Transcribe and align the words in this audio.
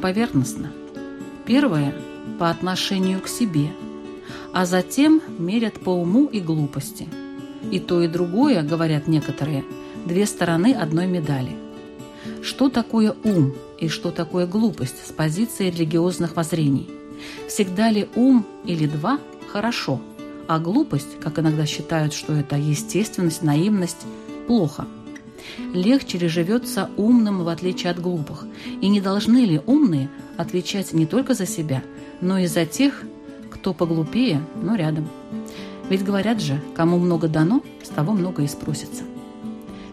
Поверхностно. 0.00 0.72
Первое– 1.46 1.94
по 2.38 2.48
отношению 2.48 3.20
к 3.20 3.28
себе, 3.28 3.70
а 4.54 4.64
затем 4.64 5.20
мерят 5.38 5.74
по 5.74 5.90
уму 5.90 6.24
и 6.26 6.40
глупости. 6.40 7.06
И 7.70 7.78
то, 7.78 8.00
и 8.00 8.08
другое, 8.08 8.62
говорят 8.62 9.06
некоторые, 9.06 9.64
две 10.06 10.24
стороны 10.24 10.72
одной 10.72 11.06
медали. 11.06 11.56
Что 12.42 12.70
такое 12.70 13.14
ум 13.24 13.52
и 13.78 13.88
что 13.88 14.10
такое 14.10 14.46
глупость 14.46 15.06
с 15.06 15.12
позиции 15.12 15.70
религиозных 15.70 16.34
воззрений? 16.36 16.88
Всегда 17.48 17.90
ли 17.90 18.08
ум 18.14 18.46
или 18.64 18.86
два– 18.86 19.20
хорошо, 19.52 20.00
а 20.48 20.58
глупость, 20.58 21.20
как 21.20 21.38
иногда 21.38 21.66
считают, 21.66 22.14
что 22.14 22.32
это 22.32 22.56
естественность, 22.56 23.42
наивность– 23.42 24.06
плохо– 24.46 24.86
легче 25.72 26.18
ли 26.18 26.28
живется 26.28 26.90
умным, 26.96 27.44
в 27.44 27.48
отличие 27.48 27.90
от 27.90 28.00
глупых? 28.00 28.46
И 28.80 28.88
не 28.88 29.00
должны 29.00 29.44
ли 29.44 29.60
умные 29.66 30.08
отвечать 30.36 30.92
не 30.92 31.06
только 31.06 31.34
за 31.34 31.46
себя, 31.46 31.82
но 32.20 32.38
и 32.38 32.46
за 32.46 32.66
тех, 32.66 33.04
кто 33.50 33.72
поглупее, 33.72 34.42
но 34.62 34.74
рядом? 34.74 35.08
Ведь 35.88 36.04
говорят 36.04 36.40
же, 36.40 36.60
кому 36.74 36.98
много 36.98 37.28
дано, 37.28 37.62
с 37.82 37.88
того 37.88 38.12
много 38.12 38.42
и 38.42 38.46
спросится. 38.46 39.02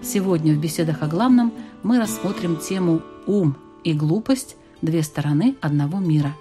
Сегодня 0.04 0.54
в 0.54 0.60
беседах 0.60 1.02
о 1.02 1.08
главном 1.08 1.52
мы 1.84 2.00
рассмотрим 2.00 2.58
тему 2.58 3.02
«Ум 3.26 3.58
и 3.84 3.94
глупость– 3.94 4.56
две 4.82 5.04
стороны 5.04 5.56
одного 5.60 6.00
мира». 6.00 6.36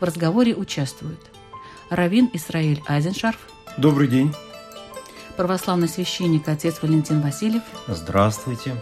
В 0.00 0.04
разговоре 0.04 0.54
участвуют 0.54 1.20
Равин 1.90 2.30
Исраиль 2.32 2.82
Айзеншарф. 2.86 3.38
Добрый 3.76 4.08
день 4.08 4.32
православный 5.36 5.88
священник 5.88 6.48
отец 6.48 6.80
Валентин 6.82 7.20
Васильев. 7.20 7.62
Здравствуйте. 7.86 8.74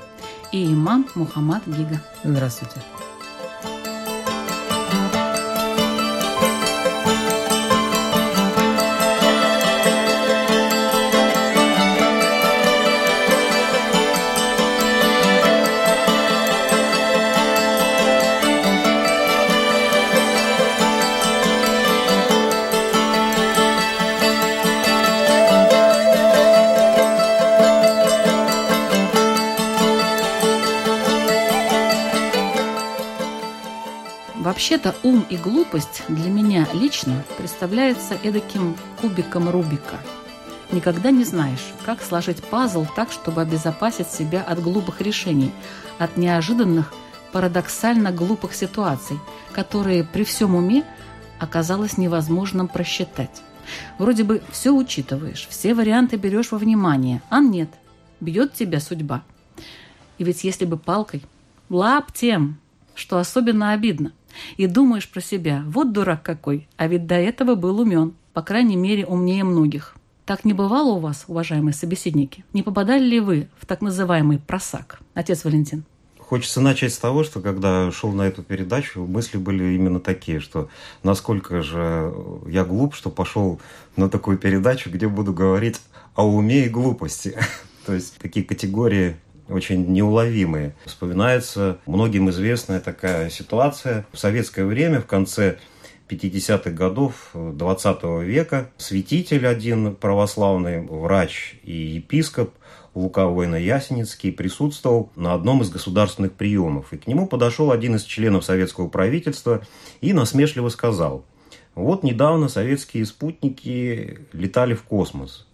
И 0.52 0.66
имам 0.66 1.06
Мухаммад 1.14 1.66
Гига. 1.66 2.00
Здравствуйте. 2.24 2.82
Вообще-то 34.60 34.94
ум 35.04 35.24
и 35.30 35.38
глупость 35.38 36.02
для 36.08 36.28
меня 36.28 36.68
лично 36.74 37.24
представляется 37.38 38.18
эдаким 38.22 38.76
кубиком 39.00 39.48
Рубика. 39.48 39.96
Никогда 40.70 41.10
не 41.10 41.24
знаешь, 41.24 41.72
как 41.86 42.02
сложить 42.02 42.44
пазл 42.44 42.84
так, 42.94 43.10
чтобы 43.10 43.40
обезопасить 43.40 44.08
себя 44.08 44.42
от 44.42 44.60
глупых 44.60 45.00
решений, 45.00 45.50
от 45.98 46.18
неожиданных, 46.18 46.92
парадоксально 47.32 48.12
глупых 48.12 48.52
ситуаций, 48.52 49.18
которые 49.52 50.04
при 50.04 50.24
всем 50.24 50.54
уме 50.54 50.84
оказалось 51.38 51.96
невозможным 51.96 52.68
просчитать. 52.68 53.40
Вроде 53.96 54.24
бы 54.24 54.42
все 54.50 54.72
учитываешь, 54.72 55.46
все 55.48 55.72
варианты 55.72 56.16
берешь 56.16 56.52
во 56.52 56.58
внимание, 56.58 57.22
а 57.30 57.40
нет, 57.40 57.70
бьет 58.20 58.52
тебя 58.52 58.80
судьба. 58.80 59.22
И 60.18 60.24
ведь 60.24 60.44
если 60.44 60.66
бы 60.66 60.76
палкой, 60.76 61.22
лаптем, 61.70 62.58
что 62.94 63.16
особенно 63.16 63.72
обидно, 63.72 64.12
и 64.56 64.66
думаешь 64.66 65.08
про 65.08 65.20
себя, 65.20 65.62
вот 65.66 65.92
дурак 65.92 66.22
какой, 66.22 66.68
а 66.76 66.86
ведь 66.86 67.06
до 67.06 67.16
этого 67.16 67.54
был 67.54 67.80
умен, 67.80 68.14
по 68.32 68.42
крайней 68.42 68.76
мере 68.76 69.06
умнее 69.06 69.44
многих. 69.44 69.96
Так 70.26 70.44
не 70.44 70.52
бывало 70.52 70.92
у 70.92 70.98
вас, 71.00 71.24
уважаемые 71.26 71.74
собеседники? 71.74 72.44
Не 72.52 72.62
попадали 72.62 73.02
ли 73.02 73.20
вы 73.20 73.48
в 73.58 73.66
так 73.66 73.80
называемый 73.80 74.38
просак? 74.38 75.00
Отец 75.14 75.44
Валентин. 75.44 75.84
Хочется 76.18 76.60
начать 76.60 76.94
с 76.94 76.98
того, 76.98 77.24
что 77.24 77.40
когда 77.40 77.90
шел 77.90 78.12
на 78.12 78.22
эту 78.22 78.44
передачу, 78.44 79.04
мысли 79.04 79.36
были 79.36 79.74
именно 79.74 79.98
такие, 79.98 80.38
что 80.38 80.68
насколько 81.02 81.60
же 81.62 82.14
я 82.46 82.64
глуп, 82.64 82.94
что 82.94 83.10
пошел 83.10 83.60
на 83.96 84.08
такую 84.08 84.38
передачу, 84.38 84.90
где 84.90 85.08
буду 85.08 85.32
говорить 85.32 85.80
о 86.14 86.28
уме 86.28 86.66
и 86.66 86.68
глупости. 86.68 87.36
То 87.86 87.94
есть 87.94 88.18
такие 88.18 88.46
категории 88.46 89.16
очень 89.50 89.92
неуловимые. 89.92 90.74
Вспоминается 90.84 91.78
многим 91.86 92.30
известная 92.30 92.80
такая 92.80 93.30
ситуация. 93.30 94.06
В 94.12 94.18
советское 94.18 94.64
время, 94.64 95.00
в 95.00 95.06
конце 95.06 95.58
50-х 96.08 96.70
годов 96.70 97.30
20 97.34 98.02
века, 98.22 98.70
святитель 98.76 99.46
один 99.46 99.94
православный, 99.94 100.86
врач 100.86 101.56
и 101.62 101.72
епископ 101.72 102.54
Лука 102.94 103.26
Воина-Ясеницкий 103.26 104.32
присутствовал 104.32 105.10
на 105.14 105.34
одном 105.34 105.62
из 105.62 105.70
государственных 105.70 106.32
приемов. 106.32 106.92
И 106.92 106.98
к 106.98 107.06
нему 107.06 107.26
подошел 107.26 107.70
один 107.70 107.94
из 107.94 108.02
членов 108.02 108.44
советского 108.44 108.88
правительства 108.88 109.62
и 110.00 110.12
насмешливо 110.12 110.70
сказал, 110.70 111.24
вот 111.76 112.02
недавно 112.02 112.48
советские 112.48 113.06
спутники 113.06 114.18
летали 114.32 114.74
в 114.74 114.82
космос, 114.82 115.46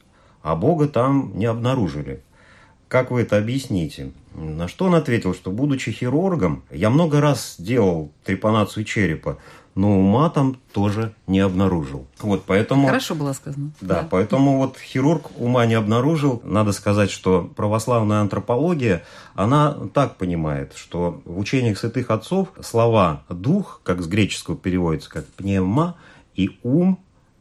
а 0.43 0.57
Бога 0.57 0.89
там 0.89 1.33
не 1.37 1.45
обнаружили. 1.45 2.23
Как 2.89 3.11
вы 3.11 3.23
это 3.23 3.37
объясните? 3.37 4.13
На 4.35 4.69
что 4.69 4.85
он 4.85 4.95
ответил, 4.95 5.35
что, 5.35 5.51
будучи 5.51 5.91
хирургом, 5.91 6.63
я 6.71 6.91
много 6.91 7.21
раз 7.21 7.57
делал 7.59 8.13
трепанацию 8.25 8.85
черепа, 8.85 9.39
но 9.75 9.99
ума 9.99 10.31
там 10.31 10.59
тоже 10.73 11.15
не 11.27 11.41
обнаружил. 11.41 12.07
Вот 12.21 12.45
поэтому... 12.47 12.87
Хорошо 12.87 13.15
было 13.15 13.33
сказано. 13.33 13.73
Да, 13.81 14.03
да, 14.03 14.09
поэтому 14.11 14.59
вот 14.59 14.79
хирург 14.79 15.31
ума 15.39 15.67
не 15.67 15.75
обнаружил. 15.75 16.41
Надо 16.45 16.73
сказать, 16.73 17.11
что 17.11 17.51
православная 17.57 18.21
антропология, 18.21 19.05
она 19.35 19.77
так 19.93 20.17
понимает, 20.17 20.73
что 20.77 21.21
в 21.25 21.39
учениях 21.39 21.79
святых 21.79 22.11
отцов 22.11 22.49
слова 22.63 23.25
«дух», 23.29 23.81
как 23.85 24.03
с 24.03 24.07
греческого 24.07 24.57
переводится, 24.57 25.11
как 25.11 25.27
«пневма», 25.27 25.97
и 26.35 26.59
«ум», 26.63 26.99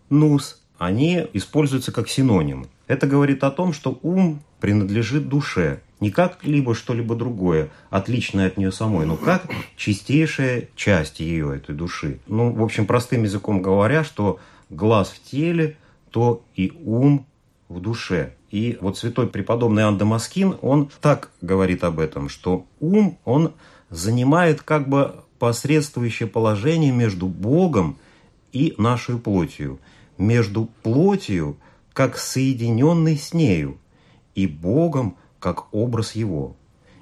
«нус», 0.10 0.62
они 0.78 1.26
используются 1.34 1.92
как 1.92 2.10
синонимы. 2.10 2.68
Это 2.88 3.08
говорит 3.08 3.44
о 3.44 3.52
том, 3.52 3.74
что 3.74 4.00
ум 4.04 4.42
принадлежит 4.60 5.28
душе, 5.28 5.82
не 6.00 6.12
как-либо 6.12 6.76
что-либо 6.76 7.16
другое, 7.16 7.70
отличное 7.90 8.48
от 8.48 8.58
нее 8.58 8.72
самой, 8.72 9.06
но 9.06 9.16
как 9.16 9.44
чистейшая 9.76 10.70
часть 10.76 11.20
ее, 11.20 11.56
этой 11.56 11.74
души. 11.74 12.20
Ну, 12.28 12.52
в 12.52 12.64
общем, 12.64 12.86
простым 12.86 13.24
языком 13.24 13.62
говоря, 13.62 14.04
что 14.04 14.40
глаз 14.70 15.10
в 15.10 15.30
теле, 15.30 15.78
то 16.12 16.44
и 16.56 16.72
ум 16.84 17.26
в 17.70 17.80
душе. 17.80 18.34
И 18.52 18.78
вот 18.80 18.98
святой 18.98 19.28
преподобный 19.28 19.84
Иоанн 19.84 19.98
Дамаскин, 19.98 20.58
он 20.62 20.90
так 21.02 21.32
говорит 21.42 21.84
об 21.84 22.00
этом, 22.00 22.30
что 22.30 22.66
ум, 22.80 23.18
он 23.26 23.54
занимает 23.90 24.62
как 24.62 24.88
бы 24.88 25.16
посредствующее 25.40 26.28
положение 26.28 26.92
между 26.92 27.28
Богом 27.28 27.98
и 28.54 28.74
нашей 28.78 29.18
плотью, 29.18 29.80
между 30.18 30.70
плотью 30.84 31.58
как 31.96 32.18
соединенный 32.18 33.18
с 33.18 33.34
нею, 33.34 33.80
и 34.36 34.48
Богом 34.48 35.16
как 35.40 35.74
образ 35.74 36.14
Его. 36.14 36.58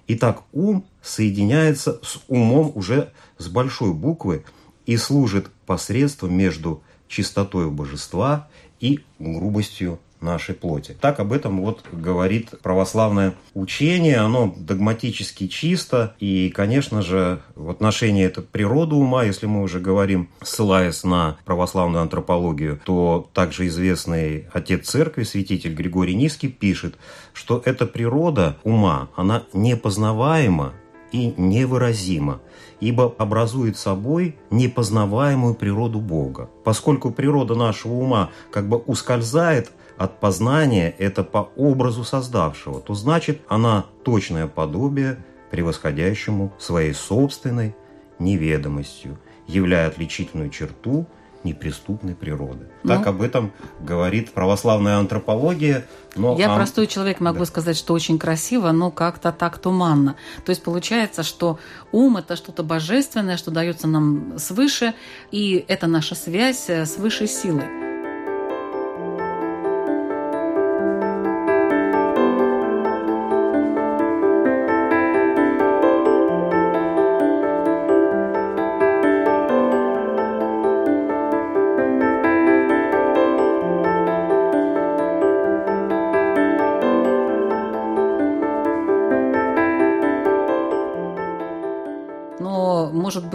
Итак, 0.07 0.43
ум 0.53 0.85
соединяется 1.01 1.99
с 2.03 2.21
умом 2.27 2.71
уже 2.75 3.11
с 3.39 3.47
большой 3.47 3.91
буквы 3.91 4.45
и 4.85 4.95
служит 4.97 5.49
посредством 5.65 6.35
между 6.35 6.83
чистотой 7.07 7.71
божества 7.71 8.47
и 8.79 8.99
грубостью 9.17 9.99
нашей 10.23 10.55
плоти. 10.55 10.95
Так 10.99 11.19
об 11.19 11.31
этом 11.33 11.61
вот 11.61 11.83
говорит 11.91 12.51
православное 12.61 13.33
учение. 13.53 14.17
Оно 14.17 14.53
догматически 14.55 15.47
чисто. 15.47 16.15
И, 16.19 16.49
конечно 16.49 17.01
же, 17.01 17.41
в 17.55 17.69
отношении 17.69 18.25
это 18.25 18.41
природы 18.41 18.95
ума, 18.95 19.23
если 19.23 19.45
мы 19.45 19.61
уже 19.61 19.79
говорим, 19.79 20.29
ссылаясь 20.41 21.03
на 21.03 21.37
православную 21.45 22.01
антропологию, 22.01 22.79
то 22.85 23.29
также 23.33 23.67
известный 23.67 24.47
отец 24.53 24.87
церкви, 24.87 25.23
святитель 25.23 25.73
Григорий 25.73 26.15
Низкий, 26.15 26.47
пишет, 26.47 26.95
что 27.33 27.61
эта 27.65 27.85
природа 27.85 28.57
ума, 28.63 29.09
она 29.15 29.43
непознаваема 29.53 30.73
и 31.11 31.33
невыразима, 31.37 32.41
ибо 32.79 33.13
образует 33.17 33.77
собой 33.77 34.35
непознаваемую 34.49 35.53
природу 35.53 35.99
Бога. 35.99 36.49
Поскольку 36.63 37.11
природа 37.11 37.55
нашего 37.55 37.93
ума 37.93 38.31
как 38.51 38.67
бы 38.67 38.77
ускользает 38.77 39.71
от 39.97 40.19
познания 40.19 40.93
это 40.97 41.23
по 41.23 41.49
образу 41.55 42.03
создавшего, 42.03 42.81
то 42.81 42.93
значит 42.93 43.41
она 43.47 43.85
точное 44.03 44.47
подобие 44.47 45.17
превосходящему 45.51 46.51
своей 46.57 46.93
собственной 46.93 47.75
неведомостью, 48.19 49.19
являя 49.47 49.87
отличительную 49.87 50.49
черту 50.49 51.05
неприступной 51.43 52.15
природы. 52.15 52.67
Ну, 52.83 52.89
так 52.89 53.05
об 53.05 53.21
этом 53.21 53.51
говорит 53.81 54.31
православная 54.31 54.97
антропология. 54.97 55.85
Но 56.15 56.37
я 56.37 56.49
ан... 56.49 56.55
простой 56.55 56.87
человек 56.87 57.19
могу 57.19 57.39
да. 57.39 57.45
сказать, 57.45 57.77
что 57.77 57.93
очень 57.93 58.17
красиво, 58.17 58.71
но 58.71 58.91
как-то 58.91 59.31
так 59.31 59.57
туманно. 59.57 60.15
То 60.45 60.51
есть 60.51 60.63
получается, 60.63 61.23
что 61.23 61.59
ум– 61.91 62.17
это 62.17 62.35
что-то 62.35 62.63
божественное, 62.63 63.37
что 63.37 63.51
дается 63.51 63.87
нам 63.87 64.39
свыше, 64.39 64.93
и 65.31 65.63
это 65.67 65.87
наша 65.87 66.15
связь 66.15 66.69
с 66.69 66.97
высшей 66.97 67.27
силой. 67.27 67.92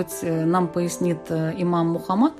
Быть, 0.08 0.18
э, 0.22 0.44
нам 0.44 0.68
пояснит 0.68 1.18
э, 1.28 1.54
имам 1.58 1.88
Мухаммад, 1.88 2.32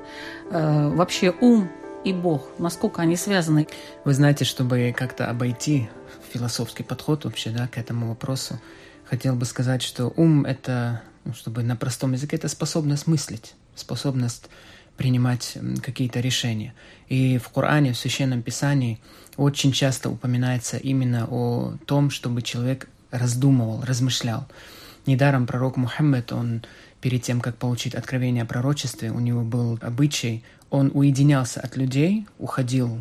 э, 0.51 0.89
вообще 0.89 1.35
ум 1.41 1.69
и 2.05 2.13
Бог, 2.13 2.49
насколько 2.59 3.03
они 3.03 3.17
связаны? 3.17 3.67
Вы 4.05 4.15
знаете, 4.15 4.45
чтобы 4.45 4.95
как-то 4.97 5.29
обойти 5.29 5.89
философский 6.33 6.83
подход 6.83 7.25
вообще 7.25 7.51
да, 7.51 7.69
к 7.69 7.79
этому 7.79 8.09
вопросу, 8.09 8.61
хотел 9.05 9.35
бы 9.35 9.45
сказать, 9.45 9.83
что 9.83 10.13
ум— 10.17 10.45
это, 10.47 11.03
ну, 11.25 11.35
чтобы 11.35 11.63
на 11.63 11.77
простом 11.77 12.13
языке, 12.13 12.37
это 12.37 12.49
способность 12.49 13.07
мыслить, 13.07 13.55
способность 13.75 14.49
принимать 14.97 15.57
какие-то 15.83 16.21
решения. 16.21 16.75
И 17.09 17.39
в 17.39 17.49
Коране, 17.51 17.93
в 17.93 17.97
Священном 17.97 18.43
Писании 18.43 19.01
очень 19.37 19.73
часто 19.73 20.11
упоминается 20.11 20.77
именно 20.77 21.27
о 21.31 21.75
том, 21.87 22.11
чтобы 22.11 22.43
человек 22.43 22.89
раздумывал, 23.11 23.83
размышлял. 23.87 24.47
Недаром 25.07 25.47
пророк 25.47 25.77
Мухаммед, 25.77 26.33
он 26.33 26.63
перед 27.01 27.23
тем, 27.23 27.41
как 27.41 27.57
получить 27.57 27.95
откровение 27.95 28.43
о 28.43 28.47
пророчестве, 28.47 29.11
у 29.11 29.21
него 29.21 29.43
был 29.43 29.79
обычай, 29.83 30.43
он 30.71 30.91
уединялся 30.93 31.61
от 31.61 31.77
людей, 31.77 32.27
уходил, 32.39 33.01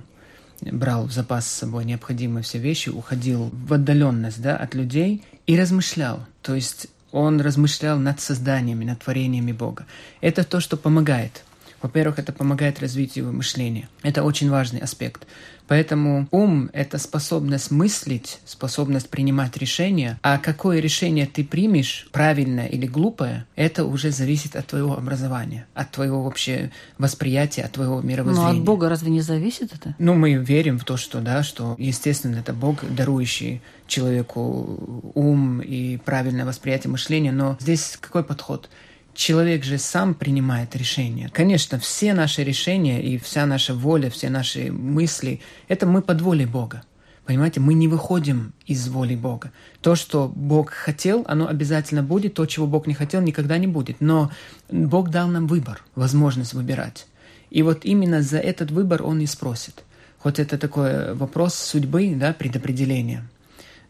брал 0.61 1.05
в 1.05 1.11
запас 1.11 1.47
с 1.47 1.51
собой 1.51 1.85
необходимые 1.85 2.43
все 2.43 2.59
вещи, 2.59 2.89
уходил 2.89 3.49
в 3.51 3.73
отдаленность 3.73 4.41
да, 4.41 4.55
от 4.55 4.75
людей 4.75 5.23
и 5.45 5.59
размышлял. 5.59 6.25
То 6.41 6.55
есть 6.55 6.87
он 7.11 7.41
размышлял 7.41 7.99
над 7.99 8.19
созданиями, 8.19 8.85
над 8.85 8.99
творениями 8.99 9.51
Бога. 9.51 9.85
Это 10.21 10.43
то, 10.43 10.59
что 10.59 10.77
помогает. 10.77 11.43
Во-первых, 11.81 12.19
это 12.19 12.33
помогает 12.33 12.79
развитию 12.79 13.31
мышления. 13.31 13.89
Это 14.03 14.23
очень 14.23 14.49
важный 14.49 14.79
аспект. 14.79 15.27
Поэтому 15.67 16.27
ум— 16.31 16.69
это 16.73 16.97
способность 16.97 17.71
мыслить, 17.71 18.39
способность 18.45 19.09
принимать 19.09 19.57
решения, 19.57 20.17
а 20.23 20.37
какое 20.37 20.79
решение 20.79 21.25
ты 21.25 21.43
примешь, 21.43 22.07
правильное 22.11 22.67
или 22.67 22.87
глупое, 22.87 23.45
это 23.55 23.83
уже 23.83 24.11
зависит 24.11 24.55
от 24.55 24.65
твоего 24.67 24.97
образования, 24.97 25.67
от 25.73 25.91
твоего 25.91 26.23
вообще 26.23 26.71
восприятия, 26.97 27.63
от 27.63 27.73
твоего 27.73 28.01
мировоззрения. 28.01 28.53
Но 28.53 28.57
от 28.59 28.63
Бога 28.63 28.87
разве 28.87 29.11
не 29.11 29.21
зависит 29.21 29.73
это? 29.73 29.93
Ну, 29.99 30.13
мы 30.13 30.35
верим 30.35 30.79
в 30.79 30.85
то, 30.85 30.95
что, 30.95 31.19
да, 31.19 31.43
что, 31.43 31.75
естественно, 31.77 32.37
это 32.37 32.53
Бог, 32.53 32.85
дарующий 32.89 33.61
человеку 33.87 35.11
ум 35.15 35.59
и 35.59 35.97
правильное 35.97 36.45
восприятие 36.45 36.91
мышления, 36.91 37.33
но 37.33 37.57
здесь 37.59 37.97
какой 37.99 38.23
подход? 38.23 38.69
Человек 39.17 39.63
же 39.63 39.79
сам 39.79 40.13
принимает 40.13 40.75
решения. 40.75 41.27
Конечно, 41.33 41.79
все 41.79 42.13
наши 42.13 42.43
решения 42.43 43.01
и 43.01 43.17
вся 43.17 43.47
наша 43.47 43.73
воля, 43.73 44.11
все 44.11 44.29
наши 44.29 44.71
мысли— 44.71 45.41
это 45.67 45.87
мы 45.87 46.03
под 46.03 46.21
волей 46.21 46.45
Бога. 46.45 46.83
Понимаете, 47.25 47.59
мы 47.59 47.73
не 47.73 47.87
выходим 47.87 48.53
из 48.67 48.87
воли 48.87 49.15
Бога. 49.15 49.51
То, 49.81 49.95
что 49.95 50.27
Бог 50.27 50.69
хотел, 50.69 51.25
оно 51.27 51.47
обязательно 51.47 52.03
будет. 52.03 52.35
То, 52.35 52.45
чего 52.45 52.67
Бог 52.67 52.85
не 52.85 52.93
хотел, 52.93 53.21
никогда 53.21 53.57
не 53.57 53.65
будет. 53.65 54.01
Но 54.01 54.31
Бог 54.69 55.09
дал 55.09 55.27
нам 55.27 55.47
выбор, 55.47 55.83
возможность 55.95 56.53
выбирать. 56.53 57.07
И 57.49 57.63
вот 57.63 57.85
именно 57.85 58.21
за 58.21 58.37
этот 58.37 58.69
выбор 58.69 59.01
Он 59.01 59.19
и 59.19 59.25
спросит. 59.25 59.83
Хоть 60.19 60.37
это 60.37 60.59
такой 60.59 61.15
вопрос 61.15 61.55
судьбы, 61.55 62.13
да, 62.15 62.33
предопределения 62.33 63.27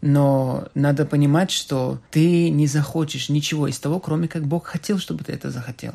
но 0.00 0.68
надо 0.74 1.04
понимать, 1.04 1.50
что 1.50 2.00
ты 2.10 2.50
не 2.50 2.66
захочешь 2.66 3.28
ничего 3.28 3.68
из 3.68 3.78
того, 3.78 4.00
кроме 4.00 4.28
как 4.28 4.46
Бог 4.46 4.66
хотел, 4.66 4.98
чтобы 4.98 5.24
ты 5.24 5.32
это 5.32 5.50
захотел. 5.50 5.94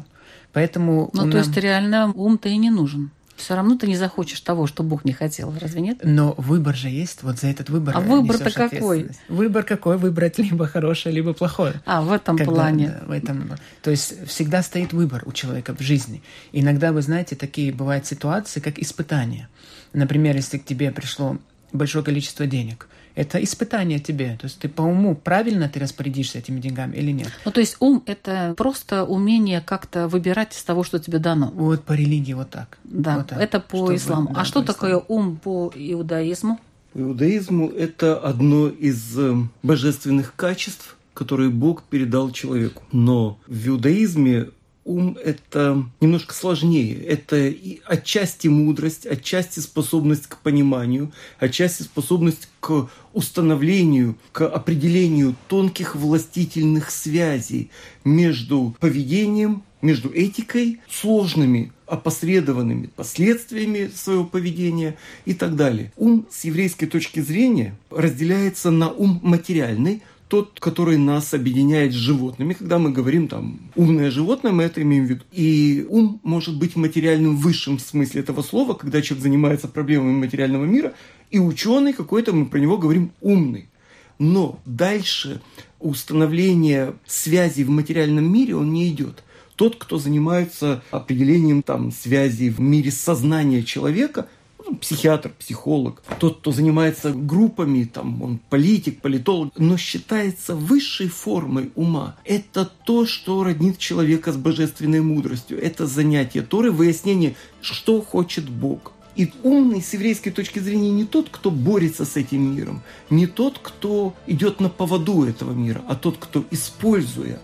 Поэтому 0.51 1.09
ну, 1.13 1.21
нам... 1.21 1.31
то 1.31 1.37
есть 1.39 1.55
реально 1.57 2.11
ум-то 2.13 2.49
и 2.49 2.57
не 2.57 2.69
нужен. 2.69 3.11
Все 3.35 3.55
равно 3.55 3.77
ты 3.77 3.87
не 3.87 3.95
захочешь 3.95 4.39
того, 4.41 4.67
что 4.67 4.83
Бог 4.83 5.05
не 5.05 5.11
хотел, 5.11 5.53
разве 5.59 5.81
нет? 5.81 5.99
Но 6.03 6.35
выбор 6.37 6.75
же 6.75 6.89
есть, 6.89 7.23
вот 7.23 7.39
за 7.39 7.47
этот 7.47 7.69
выбор. 7.69 7.97
А 7.97 7.99
выбор-то 7.99 8.51
какой? 8.51 9.09
Выбор 9.27 9.63
какой? 9.63 9.97
Выбрать 9.97 10.37
либо 10.37 10.67
хорошее, 10.67 11.15
либо 11.15 11.33
плохое. 11.33 11.81
А, 11.85 12.03
в 12.03 12.11
этом 12.11 12.37
Когда, 12.37 12.53
плане. 12.53 12.99
Да, 12.99 13.07
в 13.07 13.11
этом. 13.11 13.51
То 13.81 13.89
есть 13.89 14.27
всегда 14.27 14.61
стоит 14.61 14.93
выбор 14.93 15.23
у 15.25 15.31
человека 15.31 15.75
в 15.75 15.81
жизни. 15.81 16.21
Иногда, 16.51 16.93
вы 16.93 17.01
знаете, 17.01 17.35
такие 17.35 17.73
бывают 17.73 18.05
ситуации, 18.05 18.59
как 18.59 18.77
испытания. 18.77 19.49
Например, 19.93 20.35
если 20.35 20.59
к 20.59 20.65
тебе 20.65 20.91
пришло 20.91 21.37
большое 21.71 22.05
количество 22.05 22.45
денег– 22.45 22.87
это 23.15 23.43
испытание 23.43 23.99
тебе. 23.99 24.37
То 24.39 24.45
есть 24.45 24.59
ты 24.59 24.69
по 24.69 24.81
уму 24.81 25.15
правильно 25.15 25.69
ты 25.69 25.79
распорядишься 25.79 26.39
этими 26.39 26.59
деньгами 26.59 26.95
или 26.95 27.11
нет. 27.11 27.31
Ну, 27.45 27.51
то 27.51 27.59
есть 27.59 27.77
ум– 27.79 28.03
это 28.05 28.53
просто 28.57 29.03
умение 29.05 29.61
как-то 29.61 30.07
выбирать 30.07 30.55
из 30.55 30.63
того, 30.63 30.83
что 30.83 30.99
тебе 30.99 31.19
дано. 31.19 31.51
Вот 31.53 31.83
по 31.83 31.93
религии 31.93 32.33
вот 32.33 32.49
так. 32.49 32.77
Да, 32.83 33.17
вот 33.17 33.27
так. 33.27 33.39
это 33.39 33.59
по 33.59 33.77
Чтобы, 33.77 33.95
исламу. 33.95 34.31
Да, 34.33 34.41
а 34.41 34.45
что 34.45 34.63
такое 34.63 34.99
исламу. 34.99 35.05
ум 35.07 35.37
по 35.37 35.71
иудаизму? 35.75 36.59
По 36.93 36.99
иудаизму 36.99 37.69
это 37.69 38.17
одно 38.17 38.67
из 38.67 39.17
э, 39.17 39.35
божественных 39.63 40.35
качеств, 40.35 40.97
которые 41.13 41.49
Бог 41.49 41.83
передал 41.83 42.31
человеку. 42.31 42.83
Но 42.91 43.39
в 43.47 43.67
иудаизме 43.67 44.49
ум– 44.85 45.17
это 45.23 45.83
немножко 46.01 46.33
сложнее. 46.33 46.95
Это 46.95 47.37
и 47.37 47.81
отчасти 47.85 48.47
мудрость, 48.47 49.05
отчасти 49.05 49.59
способность 49.59 50.27
к 50.27 50.37
пониманию, 50.37 51.11
отчасти 51.39 51.83
способность 51.83 52.49
к 52.59 52.89
установлению, 53.13 54.17
к 54.31 54.47
определению 54.47 55.35
тонких 55.47 55.95
властительных 55.95 56.91
связей 56.91 57.71
между 58.03 58.75
поведением, 58.79 59.63
между 59.81 60.09
этикой, 60.13 60.79
сложными 60.89 61.71
опосредованными 61.85 62.87
последствиями 62.87 63.91
своего 63.93 64.23
поведения 64.23 64.95
и 65.25 65.33
так 65.33 65.55
далее. 65.55 65.91
Ум 65.97 66.25
с 66.31 66.45
еврейской 66.45 66.85
точки 66.87 67.19
зрения 67.19 67.75
разделяется 67.91 68.71
на 68.71 68.89
ум 68.89 69.19
материальный– 69.21 70.01
тот, 70.33 70.59
который 70.59 70.97
нас 70.97 71.35
объединяет 71.35 71.93
с 71.93 71.95
животными. 71.95 72.55
Когда 72.55 72.79
мы 72.79 72.89
говорим 72.89 73.27
там 73.27 73.59
умное 73.75 74.09
животное, 74.09 74.51
мы 74.51 74.63
это 74.63 74.81
имеем 74.81 75.05
в 75.05 75.09
виду. 75.11 75.23
И 75.31 75.85
ум 75.87 76.19
может 76.23 76.57
быть 76.57 76.75
материальным 76.75 77.37
в 77.37 77.41
высшем 77.41 77.77
смысле 77.77 78.21
этого 78.21 78.41
слова, 78.41 78.73
когда 78.73 79.03
человек 79.03 79.21
занимается 79.21 79.67
проблемами 79.67 80.13
материального 80.13 80.65
мира, 80.65 80.95
и 81.29 81.37
ученый 81.37 81.93
какой-то, 81.93 82.33
мы 82.33 82.47
про 82.47 82.57
него 82.57 82.79
говорим 82.79 83.11
умный. 83.21 83.69
Но 84.17 84.59
дальше 84.65 85.39
установление 85.79 86.95
связи 87.05 87.61
в 87.61 87.69
материальном 87.69 88.25
мире 88.33 88.55
он 88.55 88.73
не 88.73 88.89
идет. 88.89 89.23
Тот, 89.55 89.75
кто 89.75 89.99
занимается 89.99 90.81
определением 90.89 91.61
там, 91.61 91.91
связи 91.91 92.49
в 92.49 92.59
мире 92.59 92.89
сознания 92.89 93.61
человека– 93.61 94.27
ну, 94.73 94.79
психиатр, 94.79 95.31
психолог, 95.37 96.01
тот, 96.19 96.39
кто 96.39 96.51
занимается 96.51 97.11
группами, 97.11 97.83
там, 97.83 98.21
он 98.23 98.39
политик, 98.49 99.01
политолог, 99.01 99.53
но 99.55 99.77
считается 99.77 100.55
высшей 100.55 101.07
формой 101.07 101.71
ума. 101.75 102.15
Это 102.25 102.65
то, 102.65 103.05
что 103.05 103.43
роднит 103.43 103.77
человека 103.77 104.31
с 104.31 104.37
божественной 104.37 105.01
мудростью. 105.01 105.61
Это 105.61 105.85
занятие 105.85 106.41
Торы, 106.41 106.71
выяснение, 106.71 107.35
что 107.61 108.01
хочет 108.01 108.49
Бог. 108.49 108.93
И 109.15 109.31
умный 109.43 109.81
с 109.83 109.93
еврейской 109.93 110.31
точки 110.31 110.57
зрения 110.57 110.89
не 110.89 111.05
тот, 111.05 111.29
кто 111.29 111.51
борется 111.51 112.03
с 112.03 112.17
этим 112.17 112.55
миром, 112.55 112.81
не 113.11 113.27
тот, 113.27 113.59
кто 113.61 114.15
идет 114.25 114.59
на 114.59 114.69
поводу 114.69 115.23
этого 115.23 115.51
мира, 115.51 115.83
а 115.87 115.95
тот, 115.95 116.17
кто, 116.17 116.43
используя 116.49 117.39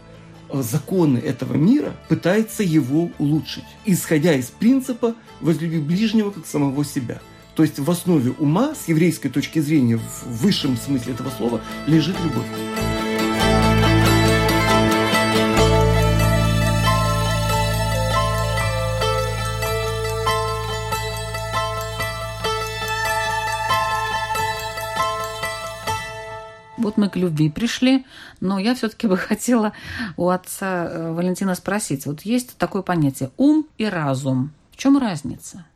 законы 0.52 1.18
этого 1.18 1.56
мира, 1.56 1.96
пытается 2.08 2.64
его 2.64 3.12
улучшить, 3.20 3.66
исходя 3.86 4.34
из 4.34 4.46
принципа 4.46 5.16
«возлюби 5.42 5.80
ближнего 5.80 6.32
как 6.32 6.46
самого 6.46 6.84
себя». 6.86 7.20
То 7.56 7.64
есть 7.64 7.80
в 7.80 7.92
основе 7.92 8.32
ума, 8.32 8.74
с 8.74 8.88
еврейской 8.88 9.30
точки 9.30 9.60
зрения, 9.60 9.98
в 9.98 10.44
высшем 10.44 10.78
смысле 10.78 11.14
этого 11.14 11.30
слова, 11.30 11.62
лежит 11.88 12.16
любовь. 12.24 12.99
Вот 26.90 26.98
мы 26.98 27.08
к 27.08 27.18
любви 27.18 27.52
пришли, 27.52 28.04
но 28.42 28.58
я 28.58 28.74
все-таки 28.74 29.06
бы 29.06 29.16
хотела 29.30 29.74
у 30.18 30.30
отца 30.30 30.88
э, 30.90 31.12
Валентина 31.12 31.54
спросить. 31.54 32.08
Вот 32.08 32.22
есть 32.22 32.58
такое 32.58 32.82
понятие 32.82 33.30
ум 33.38 33.68
и 33.78 33.86
разум. 33.86 34.50
В 34.72 34.78
чем 34.78 34.98
разница? 34.98 35.68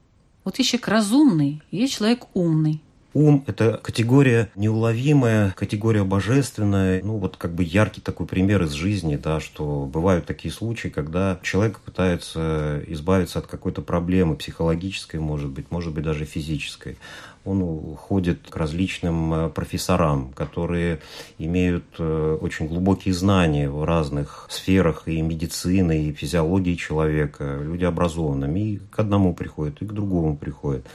Вот 0.43 0.57
есть 0.57 0.71
человек 0.71 0.87
разумный, 0.87 1.61
есть 1.69 1.93
человек 1.93 2.25
умный. 2.33 2.81
Ум– 3.13 3.43
это 3.47 3.79
категория 3.83 4.49
неуловимая, 4.55 5.51
категория 5.51 6.03
божественная. 6.03 7.03
Ну, 7.03 7.17
вот 7.17 7.37
как 7.37 7.53
бы 7.53 7.63
яркий 7.63 8.01
такой 8.01 8.25
пример 8.25 8.63
из 8.63 8.71
жизни, 8.71 9.15
да, 9.15 9.39
что 9.39 9.85
бывают 9.85 10.25
такие 10.25 10.51
случаи, 10.51 10.87
когда 10.87 11.39
человек 11.43 11.79
пытается 11.79 12.81
избавиться 12.87 13.37
от 13.37 13.45
какой-то 13.45 13.83
проблемы 13.83 14.35
психологической, 14.35 15.19
может 15.19 15.51
быть, 15.51 15.69
может 15.69 15.93
быть, 15.93 16.03
даже 16.03 16.25
физической 16.25 16.97
он 17.45 17.95
ходит 17.97 18.49
к 18.49 18.55
различным 18.55 19.33
э, 19.33 19.49
профессорам, 19.49 20.31
которые 20.33 20.99
имеют 21.37 21.83
э, 21.99 22.37
очень 22.39 22.67
глубокие 22.67 23.13
знания 23.13 23.69
в 23.69 23.83
разных 23.83 24.47
сферах 24.49 25.03
и 25.07 25.21
медицины, 25.21 26.05
и 26.05 26.13
физиологии 26.13 26.75
человека. 26.75 27.59
Люди 27.61 27.83
образованными 27.83 28.59
и 28.59 28.77
к 28.77 28.99
одному 28.99 29.33
приходят, 29.33 29.81
и 29.81 29.85
к 29.85 29.91
другому 29.91 30.37
приходят. 30.37 30.85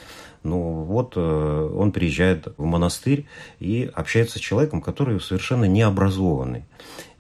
Ну 0.43 0.85
вот 0.85 1.15
э, 1.17 1.71
он 1.77 1.93
приезжает 1.93 2.47
в 2.57 2.65
монастырь 2.65 3.27
и 3.61 3.91
общается 3.93 4.39
с 4.39 4.43
человеком, 4.43 4.81
который 4.81 5.21
совершенно 5.21 5.65
не 5.65 5.83
образованный. 5.83 6.65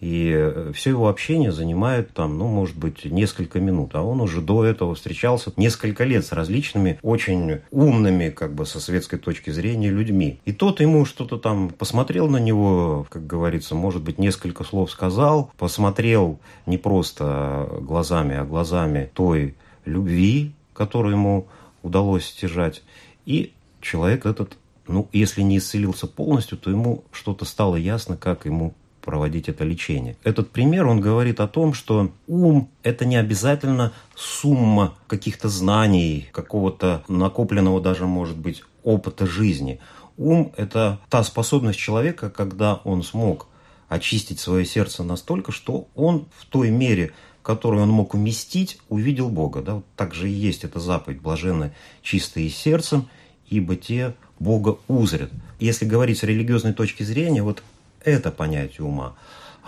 И 0.00 0.32
э, 0.32 0.72
все 0.74 0.90
его 0.90 1.08
общение 1.08 1.50
занимает 1.50 2.12
там, 2.12 2.38
ну, 2.38 2.46
может 2.46 2.76
быть, 2.76 3.04
несколько 3.04 3.58
минут. 3.58 3.94
А 3.94 4.02
он 4.02 4.20
уже 4.20 4.40
до 4.40 4.64
этого 4.64 4.94
встречался 4.94 5.52
несколько 5.56 6.04
лет 6.04 6.24
с 6.24 6.32
различными 6.32 6.98
очень 7.02 7.60
умными, 7.70 8.30
как 8.30 8.54
бы 8.54 8.64
со 8.64 8.80
светской 8.80 9.18
точки 9.18 9.50
зрения, 9.50 9.90
людьми. 9.90 10.40
И 10.44 10.52
тот 10.52 10.80
ему 10.80 11.04
что-то 11.04 11.36
там 11.38 11.70
посмотрел 11.70 12.28
на 12.28 12.36
него, 12.36 13.06
как 13.10 13.26
говорится, 13.26 13.74
может 13.74 14.02
быть, 14.02 14.18
несколько 14.18 14.62
слов 14.62 14.90
сказал, 14.90 15.50
посмотрел 15.58 16.38
не 16.66 16.78
просто 16.78 17.68
глазами, 17.80 18.36
а 18.36 18.44
глазами 18.44 19.10
той 19.14 19.56
любви, 19.84 20.52
которую 20.74 21.14
ему 21.14 21.46
удалось 21.82 22.26
стяжать. 22.26 22.82
И 23.26 23.52
человек 23.80 24.26
этот, 24.26 24.56
ну, 24.86 25.08
если 25.12 25.42
не 25.42 25.58
исцелился 25.58 26.06
полностью, 26.06 26.56
то 26.56 26.70
ему 26.70 27.04
что-то 27.10 27.44
стало 27.44 27.74
ясно, 27.74 28.16
как 28.16 28.46
ему 28.46 28.74
проводить 29.00 29.48
это 29.48 29.64
лечение. 29.64 30.16
Этот 30.24 30.50
пример, 30.50 30.86
он 30.86 31.00
говорит 31.00 31.40
о 31.40 31.48
том, 31.48 31.74
что 31.74 32.10
ум– 32.26 32.70
это 32.82 33.04
не 33.04 33.16
обязательно 33.16 33.92
сумма 34.14 34.94
каких-то 35.06 35.48
знаний, 35.48 36.28
какого-то 36.32 37.04
накопленного 37.08 37.80
даже, 37.80 38.06
может 38.06 38.36
быть, 38.36 38.62
опыта 38.82 39.26
жизни. 39.26 39.80
Ум– 40.16 40.52
это 40.56 41.00
та 41.08 41.22
способность 41.22 41.78
человека, 41.78 42.30
когда 42.30 42.74
он 42.84 43.02
смог 43.02 43.46
очистить 43.88 44.40
свое 44.40 44.64
сердце 44.64 45.02
настолько, 45.02 45.52
что 45.52 45.88
он 45.94 46.26
в 46.36 46.46
той 46.46 46.70
мере, 46.70 47.12
которую 47.42 47.82
он 47.82 47.90
мог 47.90 48.14
уместить, 48.14 48.78
увидел 48.88 49.30
Бога. 49.30 49.62
Да? 49.62 49.74
Вот 49.76 49.86
так 49.96 50.14
же 50.14 50.28
и 50.28 50.32
есть 50.32 50.64
эта 50.64 50.80
заповедь 50.80 51.20
«блаженны 51.20 51.72
чистые 52.02 52.50
сердцем, 52.50 53.08
ибо 53.48 53.76
те 53.76 54.14
Бога 54.38 54.78
узрят. 54.88 55.30
Если 55.58 55.84
говорить 55.84 56.18
с 56.18 56.22
религиозной 56.22 56.74
точки 56.74 57.02
зрения, 57.02 57.42
вот 57.42 57.62
это 58.04 58.30
понятие 58.30 58.86
ума. 58.86 59.14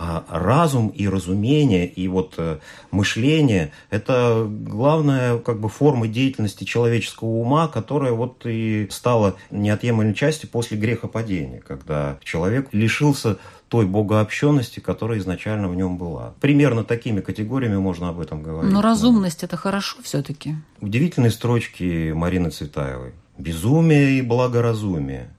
А 0.03 0.25
разум 0.29 0.87
и 0.87 1.07
разумение, 1.07 1.87
и 1.87 2.07
вот 2.07 2.33
э, 2.37 2.57
мышление– 2.89 3.71
это 3.91 4.47
главная 4.49 5.37
как 5.37 5.59
бы 5.59 5.69
форма 5.69 6.07
деятельности 6.07 6.63
человеческого 6.63 7.29
ума, 7.29 7.67
которая 7.67 8.11
вот 8.11 8.43
и 8.45 8.87
стала 8.89 9.35
неотъемлемой 9.51 10.15
частью 10.15 10.49
после 10.49 10.77
грехопадения, 10.77 11.59
когда 11.59 12.17
человек 12.23 12.69
лишился 12.71 13.37
той 13.71 13.85
богообщенности, 13.85 14.79
которая 14.79 15.19
изначально 15.19 15.69
в 15.69 15.75
нем 15.75 15.97
была. 15.97 16.33
Примерно 16.41 16.83
такими 16.83 17.21
категориями 17.21 17.77
можно 17.77 18.09
об 18.09 18.19
этом 18.19 18.41
говорить. 18.41 18.73
Но 18.73 18.81
разумность– 18.81 19.43
это 19.45 19.55
хорошо 19.55 19.97
все-таки. 20.03 20.55
Удивительные 20.81 21.31
строчки 21.31 22.11
Марины 22.11 22.49
Цветаевой. 22.49 23.13
Безумие 23.37 24.17
и 24.17 24.21
благоразумие, 24.21 25.29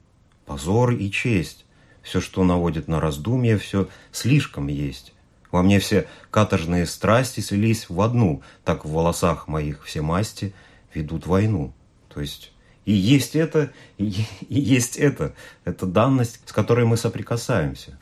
позор 0.45 0.91
и 0.93 1.11
честь. 1.11 1.65
Все, 2.03 2.21
что 2.21 2.43
наводит 2.43 2.87
на 2.87 2.99
раздумье, 2.99 3.57
все 3.57 3.87
слишком 4.11 4.67
есть. 4.67 5.13
Во 5.51 5.63
мне 5.63 5.79
все 5.79 6.07
каторжные 6.29 6.85
страсти 6.85 7.39
слились 7.39 7.89
в 7.89 7.99
одну, 8.01 8.43
так 8.63 8.85
в 8.85 8.91
волосах 8.91 9.47
моих 9.47 9.83
все 9.85 10.01
масти 10.01 10.53
ведут 10.93 11.25
войну. 11.25 11.73
То 12.13 12.21
есть 12.21 12.53
и 12.85 12.91
есть 12.91 13.35
это, 13.35 13.71
и, 13.97 14.25
и 14.49 14.59
есть 14.59 14.97
это. 14.97 15.33
Это 15.63 15.85
данность, 15.85 16.41
с 16.45 16.51
которой 16.51 16.85
мы 16.85 16.97
соприкасаемся. 16.97 17.97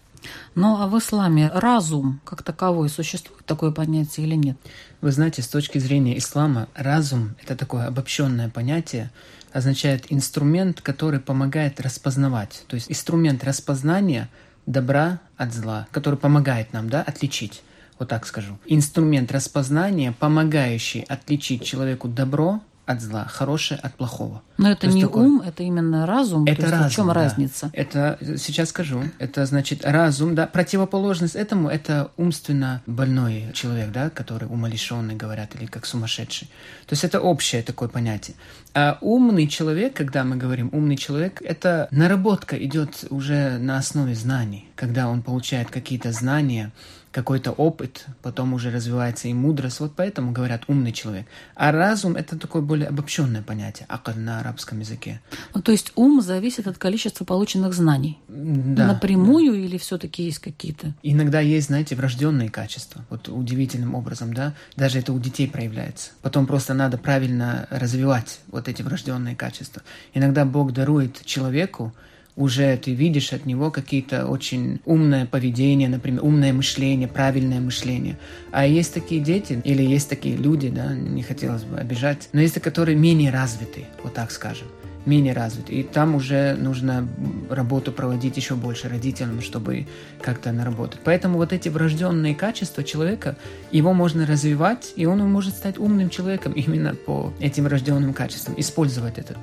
Ну 0.54 0.78
а 0.80 0.88
в 0.88 0.98
исламе 0.98 1.50
разум 1.54 2.22
как 2.24 2.44
таковой 2.44 2.90
существует 2.90 3.46
такое 3.46 3.72
понятие 3.72 4.28
или 4.28 4.36
нет? 4.36 4.58
Вы 5.02 5.12
знаете, 5.12 5.42
с 5.42 5.48
точки 5.48 5.80
зрения 5.80 6.18
ислама, 6.18 6.68
разум– 6.76 7.36
это 7.44 7.56
такое 7.56 7.88
обобщенное 7.88 8.50
понятие, 8.50 9.12
означает 9.54 10.06
инструмент, 10.10 10.82
который 10.82 11.20
помогает 11.20 11.80
распознавать. 11.80 12.64
То 12.68 12.76
есть 12.76 12.90
инструмент 12.90 13.44
распознания 13.44 14.30
добра 14.66 15.20
от 15.38 15.54
зла, 15.54 15.88
который 15.92 16.18
помогает 16.18 16.74
нам 16.74 16.90
да, 16.90 17.02
отличить. 17.02 17.64
Вот 18.00 18.10
так 18.10 18.26
скажу. 18.26 18.58
Инструмент 18.66 19.32
распознания, 19.32 20.12
помогающий 20.12 21.02
отличить 21.02 21.64
человеку 21.64 22.08
добро 22.08 22.62
от 22.86 23.02
зла, 23.02 23.26
хорошее 23.26 23.80
от 23.80 23.96
плохого. 23.96 24.42
Но 24.58 24.70
это 24.70 24.88
не 24.88 25.02
такой... 25.02 25.26
ум, 25.26 25.42
это 25.42 25.64
именно 25.64 26.06
разум. 26.06 26.46
Это 26.46 26.64
То 26.64 26.72
разум, 26.72 26.90
в 26.90 26.92
чем 26.94 27.08
да. 27.08 27.14
разница? 27.14 27.70
Это 27.74 28.18
сейчас 28.38 28.70
скажу. 28.70 29.04
Это 29.20 29.46
значит 29.46 29.86
разум, 29.86 30.36
да. 30.36 30.48
Противоположность 30.48 31.36
этому 31.36 31.70
это 31.70 32.12
умственно 32.18 32.82
больной 32.86 33.46
человек, 33.54 33.92
да, 33.92 34.10
который 34.10 34.48
умалишенный 34.48 35.16
говорят 35.16 35.56
или 35.56 35.66
как 35.66 35.86
сумасшедший. 35.86 36.48
То 36.86 36.94
есть 36.94 37.04
это 37.04 37.20
общее 37.20 37.64
такое 37.64 37.90
понятие. 37.90 38.36
А 38.74 38.98
умный 39.02 39.48
человек, 39.48 39.96
когда 39.96 40.24
мы 40.24 40.36
говорим 40.36 40.70
умный 40.72 40.98
человек, 40.98 41.42
это 41.42 41.88
наработка 41.92 42.58
идет 42.64 43.06
уже 43.10 43.58
на 43.58 43.78
основе 43.78 44.16
знаний, 44.16 44.70
когда 44.76 45.08
он 45.08 45.22
получает 45.22 45.70
какие-то 45.70 46.12
знания 46.12 46.72
какой-то 47.12 47.52
опыт, 47.52 48.06
потом 48.22 48.54
уже 48.54 48.72
развивается 48.72 49.28
и 49.28 49.34
мудрость. 49.34 49.80
Вот 49.80 49.94
поэтому 49.96 50.32
говорят 50.32 50.64
умный 50.68 50.92
человек. 50.92 51.28
А 51.56 51.72
разум 51.72 52.16
это 52.16 52.38
такое 52.38 52.62
более 52.62 52.88
обобщенное 52.88 53.42
понятие, 53.42 53.86
акад 53.90 54.16
на 54.16 54.40
арабском 54.40 54.80
языке. 54.80 55.22
Ну, 55.54 55.62
то 55.62 55.72
есть 55.72 55.92
ум 55.96 56.22
зависит 56.22 56.68
от 56.68 56.78
количества 56.78 57.26
полученных 57.26 57.74
знаний. 57.74 58.20
Да. 58.28 58.88
Напрямую 58.88 59.54
да. 59.54 59.60
или 59.60 59.78
все-таки 59.78 60.24
есть 60.24 60.40
какие-то? 60.40 60.94
Иногда 61.04 61.42
есть, 61.42 61.68
знаете, 61.68 61.96
врожденные 61.96 62.50
качества. 62.50 63.04
Вот 63.10 63.28
удивительным 63.28 63.96
образом, 63.96 64.34
да. 64.34 64.54
Даже 64.76 65.00
это 65.00 65.12
у 65.12 65.20
детей 65.20 65.48
проявляется. 65.48 66.12
Потом 66.22 66.48
просто 66.48 66.74
надо 66.74 66.98
правильно 66.98 67.68
развивать 67.70 68.40
вот 68.48 68.68
эти 68.68 68.82
врожденные 68.82 69.36
качества. 69.36 69.82
Иногда 70.14 70.46
Бог 70.46 70.72
дарует 70.72 71.26
человеку 71.26 71.94
уже 72.36 72.78
ты 72.78 72.94
видишь 72.94 73.34
от 73.34 73.46
него 73.46 73.72
какие-то 73.72 74.28
очень 74.28 74.80
умное 74.86 75.26
поведение, 75.26 75.90
например, 75.90 76.24
умное 76.24 76.54
мышление, 76.54 77.08
правильное 77.08 77.60
мышление. 77.60 78.18
А 78.52 78.66
есть 78.66 78.94
такие 78.94 79.22
дети, 79.22 79.62
или 79.64 79.84
есть 79.84 80.10
такие 80.10 80.36
люди, 80.36 80.70
да, 80.70 80.94
не 80.94 81.24
хотелось 81.24 81.64
бы 81.64 81.78
обижать, 81.78 82.30
но 82.34 82.42
есть 82.42 82.60
которые 82.62 82.98
менее 82.98 83.32
развиты, 83.32 83.86
вот 84.04 84.14
так 84.14 84.32
скажем 84.32 84.68
менее 85.06 85.34
развиты. 85.34 85.74
И 85.74 85.84
там 85.84 86.16
уже 86.16 86.56
нужно 86.56 87.08
работу 87.50 87.92
проводить 87.92 88.38
еще 88.38 88.56
больше 88.56 88.90
родителям, 88.90 89.42
чтобы 89.42 89.88
как-то 90.22 90.52
наработать. 90.52 91.02
Поэтому 91.04 91.38
вот 91.38 91.54
эти 91.54 91.70
врожденные 91.70 92.36
качества 92.36 92.84
человека, 92.84 93.36
его 93.72 93.94
можно 93.94 94.26
развивать, 94.26 94.94
и 94.96 95.06
он 95.06 95.20
может 95.32 95.56
стать 95.56 95.78
умным 95.78 96.10
человеком 96.10 96.54
именно 96.54 96.96
по 96.96 97.34
этим 97.40 97.66
врожденным 97.66 98.14
качествам, 98.14 98.56
использовать 98.60 99.18
этот 99.18 99.38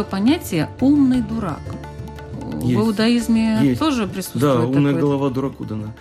такое 0.00 0.04
понятие 0.04 0.68
«умный 0.80 1.20
дурак». 1.20 1.60
Есть. 2.62 2.76
В 2.76 2.80
иудаизме 2.80 3.58
Есть. 3.62 3.80
тоже 3.80 4.06
присутствует 4.06 4.42
Да, 4.42 4.60
умная 4.60 4.92
такое? 4.92 5.00
голова 5.00 5.30
дураку 5.30 5.64
дана. 5.64 5.94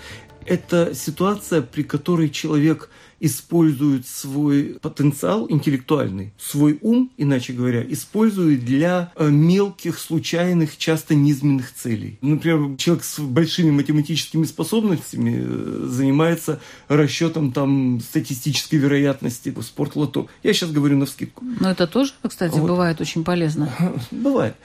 Это 0.45 0.93
ситуация, 0.95 1.61
при 1.61 1.83
которой 1.83 2.29
человек 2.29 2.89
использует 3.19 4.07
свой 4.07 4.77
потенциал 4.81 5.47
интеллектуальный, 5.49 6.33
свой 6.37 6.77
ум, 6.81 7.11
иначе 7.17 7.53
говоря, 7.53 7.83
использует 7.87 8.65
для 8.65 9.11
э, 9.15 9.29
мелких, 9.29 9.99
случайных, 9.99 10.77
часто 10.77 11.15
низменных 11.15 11.73
целей. 11.73 12.17
Например, 12.21 12.77
человек 12.77 13.03
с 13.03 13.19
большими 13.19 13.71
математическими 13.71 14.45
способностями 14.45 15.43
э, 15.43 15.87
занимается 15.89 16.59
расчетом 16.87 17.51
там 17.51 17.99
статистической 18.01 18.79
вероятности 18.79 19.49
в 19.49 19.61
спортлото. 19.61 20.27
Я 20.43 20.53
сейчас 20.53 20.71
говорю 20.71 20.97
на 20.97 21.05
вскидку. 21.05 21.43
Но 21.59 21.71
это 21.71 21.87
тоже, 21.87 22.13
кстати, 22.27 22.55
Вот. 22.55 22.67
бывает 22.69 23.01
очень 23.01 23.23
полезно. 23.23 23.71
Бывает. 24.11 24.55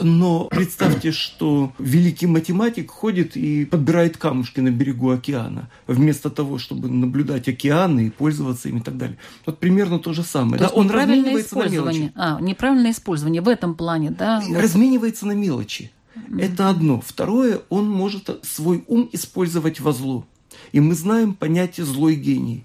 Но 0.00 0.44
представьте, 0.44 1.12
что 1.12 1.72
великий 1.78 2.26
математик 2.26 2.90
ходит 2.90 3.36
и 3.36 3.64
подбирает 3.64 4.16
камушки 4.16 4.60
на 4.60 4.70
берегу 4.70 5.10
океана, 5.10 5.70
вместо 5.86 6.30
того, 6.30 6.58
чтобы 6.58 6.88
наблюдать 6.88 7.48
океаны 7.48 8.06
и 8.06 8.10
пользоваться 8.10 8.68
ими 8.68 8.78
и 8.78 8.82
так 8.82 8.96
далее. 8.96 9.18
Вот 9.46 9.58
примерно 9.58 9.98
то 9.98 10.12
же 10.12 10.22
самое. 10.22 10.58
То 10.58 10.64
да? 10.68 10.74
Он 10.74 10.90
разменивается 10.90 11.56
на 11.56 11.68
мелочи. 11.68 12.12
А, 12.14 12.40
неправильное 12.40 12.90
использование 12.90 13.42
в 13.42 13.48
этом 13.48 13.74
плане, 13.74 14.10
да? 14.10 14.42
Разменивается 14.54 15.26
на 15.26 15.32
мелочи. 15.32 15.90
Это 16.38 16.70
одно. 16.70 17.00
Второе, 17.04 17.60
он 17.68 17.88
может 17.88 18.40
свой 18.44 18.84
ум 18.86 19.08
использовать 19.12 19.80
во 19.80 19.92
зло. 19.92 20.26
И 20.72 20.80
мы 20.80 20.94
знаем 20.94 21.34
понятие 21.34 21.86
злой 21.86 22.14
гений. 22.14 22.64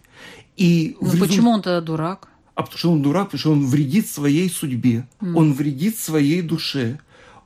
И 0.55 0.97
Ну, 0.99 1.07
результ- 1.07 1.19
почему 1.19 1.51
он 1.51 1.61
тогда 1.61 1.81
дурак? 1.81 2.27
А 2.55 2.63
потому 2.63 2.77
что 2.77 2.91
он 2.91 3.01
дурак, 3.01 3.25
потому 3.27 3.39
что 3.39 3.51
он 3.53 3.65
вредит 3.65 4.07
своей 4.09 4.49
судьбе, 4.49 5.07
он 5.21 5.53
вредит 5.53 5.97
своей 5.97 6.41
душе, 6.41 6.99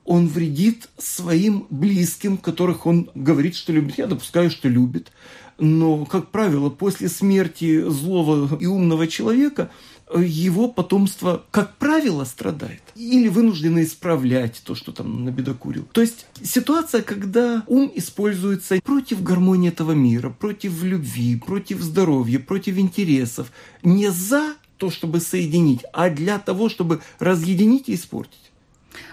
он 0.04 0.28
вредит 0.28 0.88
своим 0.98 1.66
близким, 1.70 2.36
которых 2.36 2.86
он 2.86 3.10
говорит, 3.14 3.56
что 3.56 3.72
любит. 3.72 3.98
Я 3.98 4.06
допускаю, 4.06 4.50
что 4.50 4.68
любит. 4.68 5.10
Но, 5.58 6.04
как 6.04 6.30
правило, 6.30 6.68
после 6.68 7.08
смерти 7.08 7.88
злого 7.88 8.58
и 8.58 8.66
умного 8.66 9.06
человека 9.06 9.70
э, 10.12 10.22
его 10.24 10.68
потомство, 10.68 11.44
как 11.50 11.76
правило, 11.76 12.24
страдает. 12.24 12.82
Или 12.96 13.28
вынуждено 13.28 13.82
исправлять 13.82 14.62
то, 14.64 14.74
что 14.74 14.92
там 14.92 15.24
набедокурил. 15.24 15.84
То 15.92 16.00
есть 16.00 16.26
ситуация, 16.42 17.02
когда 17.02 17.62
ум 17.68 17.90
используется 17.94 18.80
против 18.82 19.22
гармонии 19.22 19.68
этого 19.68 19.92
мира, 19.92 20.28
против 20.28 20.82
любви, 20.82 21.36
против 21.36 21.80
здоровья, 21.80 22.40
против 22.40 22.76
интересов. 22.78 23.52
Не 23.82 24.10
за 24.10 24.56
то, 24.76 24.90
чтобы 24.90 25.20
соединить, 25.20 25.82
а 25.92 26.10
для 26.10 26.38
того, 26.40 26.68
чтобы 26.68 27.00
разъединить 27.20 27.88
и 27.88 27.94
испортить. 27.94 28.43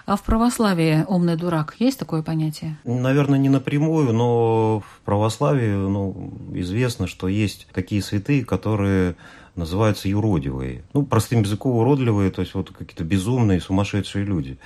А 0.06 0.16
в 0.16 0.24
православии 0.24 1.06
умный 1.08 1.36
дурак 1.36 1.76
есть 1.80 2.00
такое 2.00 2.22
понятие? 2.24 2.78
Наверное, 2.84 3.40
не 3.40 3.50
напрямую, 3.50 4.14
но 4.14 4.80
в 4.80 5.06
православии 5.06 5.74
ну, 5.74 6.34
известно, 6.54 7.08
что 7.08 7.28
есть 7.28 7.68
такие 7.74 8.02
святые, 8.02 8.44
которые 8.46 9.16
называются 9.56 10.08
юродивые. 10.08 10.84
Ну, 10.94 11.06
простым 11.06 11.42
языком 11.42 11.78
уродливые, 11.78 12.32
то 12.32 12.42
есть 12.42 12.54
вот 12.54 12.72
какие-то 12.72 13.04
безумные, 13.04 13.62
сумасшедшие 13.62 14.26
люди. 14.26 14.58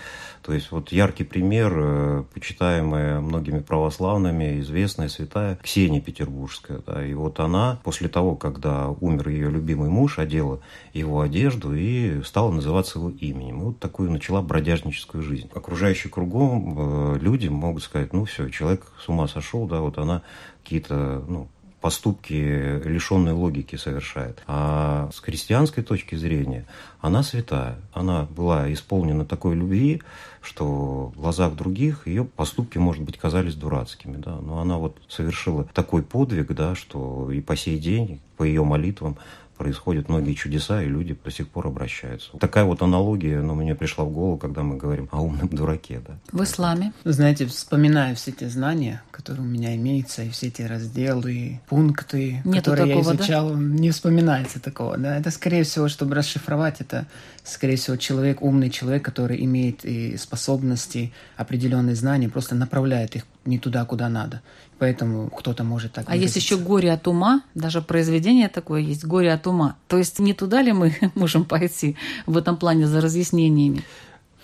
То 0.41 0.53
есть 0.53 0.71
вот 0.71 0.91
яркий 0.91 1.23
пример, 1.23 1.73
э, 1.75 2.23
почитаемая 2.33 3.19
многими 3.19 3.59
православными, 3.59 4.59
известная 4.59 5.09
святая 5.09 5.57
Ксения 5.63 6.01
Петербургская. 6.01 6.81
Да, 6.85 7.03
и 7.03 7.15
вот 7.15 7.39
она 7.39 7.79
после 7.83 8.09
того, 8.09 8.35
когда 8.35 8.89
умер 8.89 9.29
ее 9.29 9.49
любимый 9.49 9.89
муж, 9.89 10.19
одела 10.19 10.61
его 10.93 11.21
одежду 11.21 11.73
и 11.73 12.21
стала 12.21 12.51
называться 12.51 12.99
его 12.99 13.09
именем. 13.09 13.61
И 13.61 13.63
вот 13.65 13.79
такую 13.79 14.11
начала 14.11 14.43
бродяжническую 14.43 15.23
жизнь. 15.23 15.49
Окружающие 15.53 16.11
кругом 16.11 16.75
э, 17.15 17.19
люди 17.19 17.47
могут 17.47 17.81
сказать, 17.81 18.13
ну 18.13 18.25
все, 18.25 18.49
человек 18.49 18.85
с 19.03 19.09
ума 19.09 19.27
сошел, 19.27 19.65
да, 19.67 19.81
вот 19.81 19.97
она 19.97 20.21
какие-то, 20.63 21.23
ну, 21.27 21.47
поступки, 21.85 22.81
лишенные 22.83 23.35
логики 23.35 23.75
совершает. 23.75 24.41
А 24.47 25.07
с 25.13 25.19
христианской 25.19 25.83
точки 25.83 26.15
зрения 26.15 26.65
она 26.99 27.21
святая. 27.21 27.75
Она 27.93 28.23
была 28.23 28.73
исполнена 28.73 29.23
такой 29.23 29.53
любви, 29.53 30.01
что 30.41 31.11
в 31.15 31.19
глазах 31.19 31.53
других 31.53 32.07
ее 32.07 32.25
поступки, 32.25 32.79
может 32.79 33.03
быть, 33.03 33.19
казались 33.19 33.53
дурацкими. 33.53 34.17
Да? 34.17 34.39
Но 34.41 34.61
она 34.61 34.79
вот 34.79 34.97
совершила 35.07 35.65
такой 35.75 36.01
подвиг, 36.01 36.51
да, 36.53 36.73
что 36.73 37.29
и 37.31 37.39
по 37.39 37.55
сей 37.55 37.77
день, 37.77 38.19
по 38.35 38.41
ее 38.41 38.63
молитвам, 38.63 39.17
происходят 39.57 40.09
многие 40.09 40.33
чудеса, 40.33 40.81
и 40.83 40.87
люди 40.87 41.17
до 41.23 41.31
сих 41.31 41.47
пор 41.47 41.67
обращаются. 41.67 42.37
Такая 42.37 42.65
вот 42.65 42.81
аналогия, 42.81 43.41
ну, 43.41 43.55
мне 43.55 43.75
пришла 43.75 44.03
в 44.05 44.11
голову, 44.11 44.37
когда 44.37 44.63
мы 44.63 44.77
говорим 44.77 45.07
о 45.11 45.21
умном 45.21 45.47
дураке. 45.49 46.01
Да. 46.05 46.17
В 46.31 46.43
исламе? 46.43 46.93
Знаете, 47.03 47.45
вспоминая 47.45 48.15
все 48.15 48.31
те 48.31 48.49
знания, 48.49 49.01
которые 49.11 49.43
у 49.43 49.49
меня 49.49 49.75
имеются, 49.75 50.23
и 50.23 50.29
все 50.29 50.47
эти 50.47 50.61
разделы, 50.61 51.61
пункты, 51.67 52.41
Нету 52.43 52.71
которые 52.71 52.87
такого, 52.87 53.11
я 53.11 53.17
да? 53.17 53.23
изучал, 53.23 53.55
не 53.55 53.91
вспоминается 53.91 54.59
такого. 54.59 54.97
Да? 54.97 55.17
Это, 55.17 55.31
скорее 55.31 55.63
всего, 55.63 55.87
чтобы 55.87 56.15
расшифровать, 56.15 56.81
это, 56.81 57.07
скорее 57.43 57.77
всего, 57.77 57.97
человек, 57.97 58.41
умный 58.41 58.69
человек, 58.69 59.03
который 59.05 59.43
имеет 59.45 59.85
и 59.85 60.17
способности, 60.17 61.13
определенные 61.37 61.95
знания, 61.95 62.29
просто 62.29 62.55
направляет 62.55 63.15
их 63.15 63.25
не 63.45 63.59
туда, 63.59 63.85
куда 63.85 64.09
надо. 64.09 64.41
Поэтому 64.77 65.29
кто-то 65.29 65.63
может 65.63 65.93
так 65.93 66.05
А 66.07 66.15
есть 66.15 66.35
выразиться. 66.35 66.55
еще 66.55 66.63
горе 66.63 66.91
от 66.91 67.07
ума, 67.07 67.43
даже 67.55 67.81
произведение 67.81 68.49
такое 68.49 68.81
есть, 68.81 69.05
горе 69.05 69.31
от 69.31 69.47
ума. 69.47 69.77
То 69.87 69.97
есть 69.97 70.19
не 70.19 70.33
туда 70.33 70.61
ли 70.61 70.73
мы 70.73 70.95
можем 71.15 71.45
пойти 71.45 71.95
в 72.25 72.37
этом 72.37 72.57
плане 72.57 72.87
за 72.87 72.99
разъяснениями? 72.99 73.83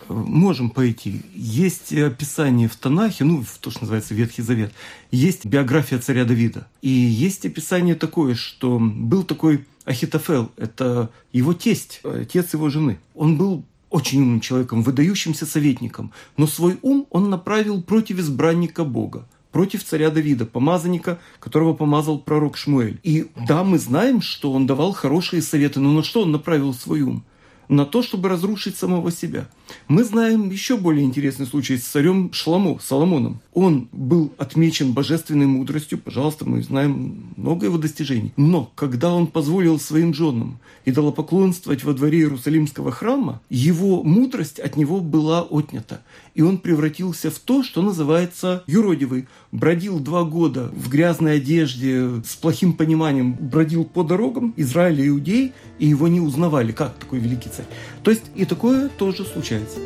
Можем 0.08 0.70
пойти. 0.70 1.22
Есть 1.36 1.94
описание 1.94 2.68
в 2.68 2.76
Танахе, 2.76 3.24
ну, 3.24 3.44
в 3.44 3.58
то, 3.60 3.72
что 3.72 3.82
называется 3.82 4.14
Ветхий 4.14 4.42
Завет. 4.42 4.74
Есть 5.12 5.46
биография 5.46 6.00
царя 6.00 6.26
Давида. 6.26 6.68
И 6.82 6.90
есть 6.90 7.46
описание 7.46 7.96
такое, 7.96 8.36
что 8.36 8.80
был 8.80 9.24
такой 9.24 9.66
Ахитофел, 9.86 10.52
это 10.58 11.10
его 11.32 11.54
тесть, 11.54 12.02
отец 12.04 12.54
его 12.54 12.70
жены. 12.70 13.00
Он 13.16 13.38
был 13.38 13.64
очень 13.90 14.22
умным 14.22 14.40
человеком, 14.40 14.84
выдающимся 14.84 15.46
советником, 15.46 16.12
но 16.38 16.48
свой 16.48 16.78
ум 16.82 17.06
он 17.10 17.30
направил 17.30 17.82
против 17.82 18.20
избранника 18.20 18.84
Бога 18.84 19.28
против 19.52 19.84
царя 19.84 20.10
Давида, 20.10 20.46
помазанника, 20.46 21.20
которого 21.40 21.74
помазал 21.74 22.20
пророк 22.20 22.58
Шмуэль. 22.58 23.00
И 23.04 23.28
да, 23.48 23.64
мы 23.64 23.80
знаем, 23.80 24.22
что 24.22 24.52
он 24.52 24.68
давал 24.68 24.94
хорошие 24.94 25.42
советы, 25.42 25.80
но 25.80 25.92
на 25.92 26.04
что 26.04 26.22
он 26.22 26.32
направил 26.32 26.74
свой 26.74 27.02
ум? 27.02 27.24
На 27.68 27.86
то, 27.86 28.04
чтобы 28.04 28.28
разрушить 28.28 28.76
самого 28.76 29.12
себя. 29.14 29.48
Мы 29.88 30.04
знаем 30.04 30.50
еще 30.50 30.76
более 30.76 31.06
интересный 31.06 31.46
случай 31.46 31.78
с 31.78 31.84
царем 31.84 32.34
Шламо, 32.34 32.78
Соломоном. 32.82 33.40
Он 33.54 33.88
был 33.94 34.34
отмечен 34.38 34.92
божественной 34.92 35.46
мудростью, 35.46 35.98
пожалуйста, 35.98 36.44
мы 36.44 36.64
знаем 36.64 37.34
много 37.38 37.68
его 37.68 37.78
достижений. 37.78 38.34
Но 38.36 38.70
когда 38.76 39.14
он 39.14 39.28
позволил 39.28 39.80
своим 39.80 40.14
женам 40.14 40.60
идолопоклонствовать 40.84 41.86
во 41.86 41.94
дворе 41.94 42.20
Иерусалимского 42.20 42.92
храма, 42.92 43.42
его 43.50 44.04
мудрость 44.04 44.60
от 44.60 44.76
него 44.76 45.00
была 45.00 45.42
отнята. 45.42 46.02
И 46.34 46.42
он 46.42 46.58
превратился 46.58 47.30
в 47.30 47.40
то, 47.40 47.64
что 47.64 47.82
называется 47.82 48.64
юродивый. 48.68 49.28
Бродил 49.52 50.00
два 50.00 50.24
года 50.24 50.70
в 50.74 50.90
грязной 50.90 51.38
одежде, 51.38 52.22
с 52.26 52.36
плохим 52.36 52.74
пониманием, 52.74 53.34
бродил 53.34 53.86
по 53.86 54.04
дорогам 54.04 54.54
Израиля 54.58 55.04
и 55.04 55.08
Иудей, 55.10 55.54
и 55.80 55.88
его 55.88 56.08
не 56.08 56.22
узнавали, 56.22 56.72
как 56.72 56.96
такой 56.96 57.20
великий 57.20 57.50
царь. 57.50 57.66
То 58.04 58.12
есть 58.12 58.24
и 58.36 58.46
такое 58.46 58.90
тоже 58.90 59.26
случается. 59.26 59.78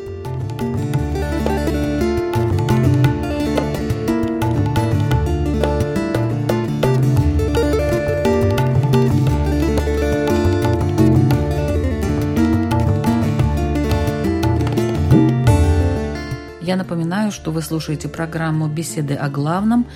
Я 16.66 16.74
напоминаю, 16.74 17.30
что 17.30 17.52
вы 17.52 17.62
слушаете 17.62 18.08
программу 18.08 18.66
«Беседы 18.66 19.14
о 19.14 19.28
главном». 19.28 19.86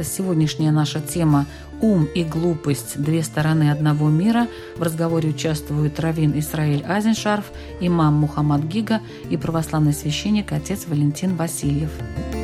Сегодняшняя 0.00 0.70
наша 0.70 1.00
тема 1.00 1.44
«Ум 1.80 2.04
и 2.04 2.22
глупость. 2.22 3.02
Две 3.02 3.24
стороны 3.24 3.72
одного 3.72 4.08
мира». 4.10 4.46
В 4.76 4.82
разговоре 4.82 5.30
участвуют 5.30 5.98
Равин 5.98 6.38
Исраиль 6.38 6.84
Азеншарф, 6.84 7.46
имам 7.80 8.14
Мухаммад 8.14 8.62
Гига 8.62 9.00
и 9.28 9.36
православный 9.36 9.92
священник 9.92 10.52
отец 10.52 10.86
Валентин 10.86 11.34
Васильев. 11.34 11.90
А 12.32 12.39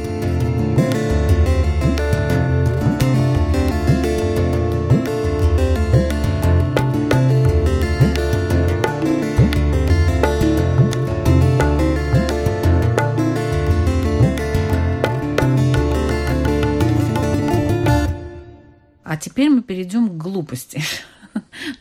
глупости. 20.37 20.83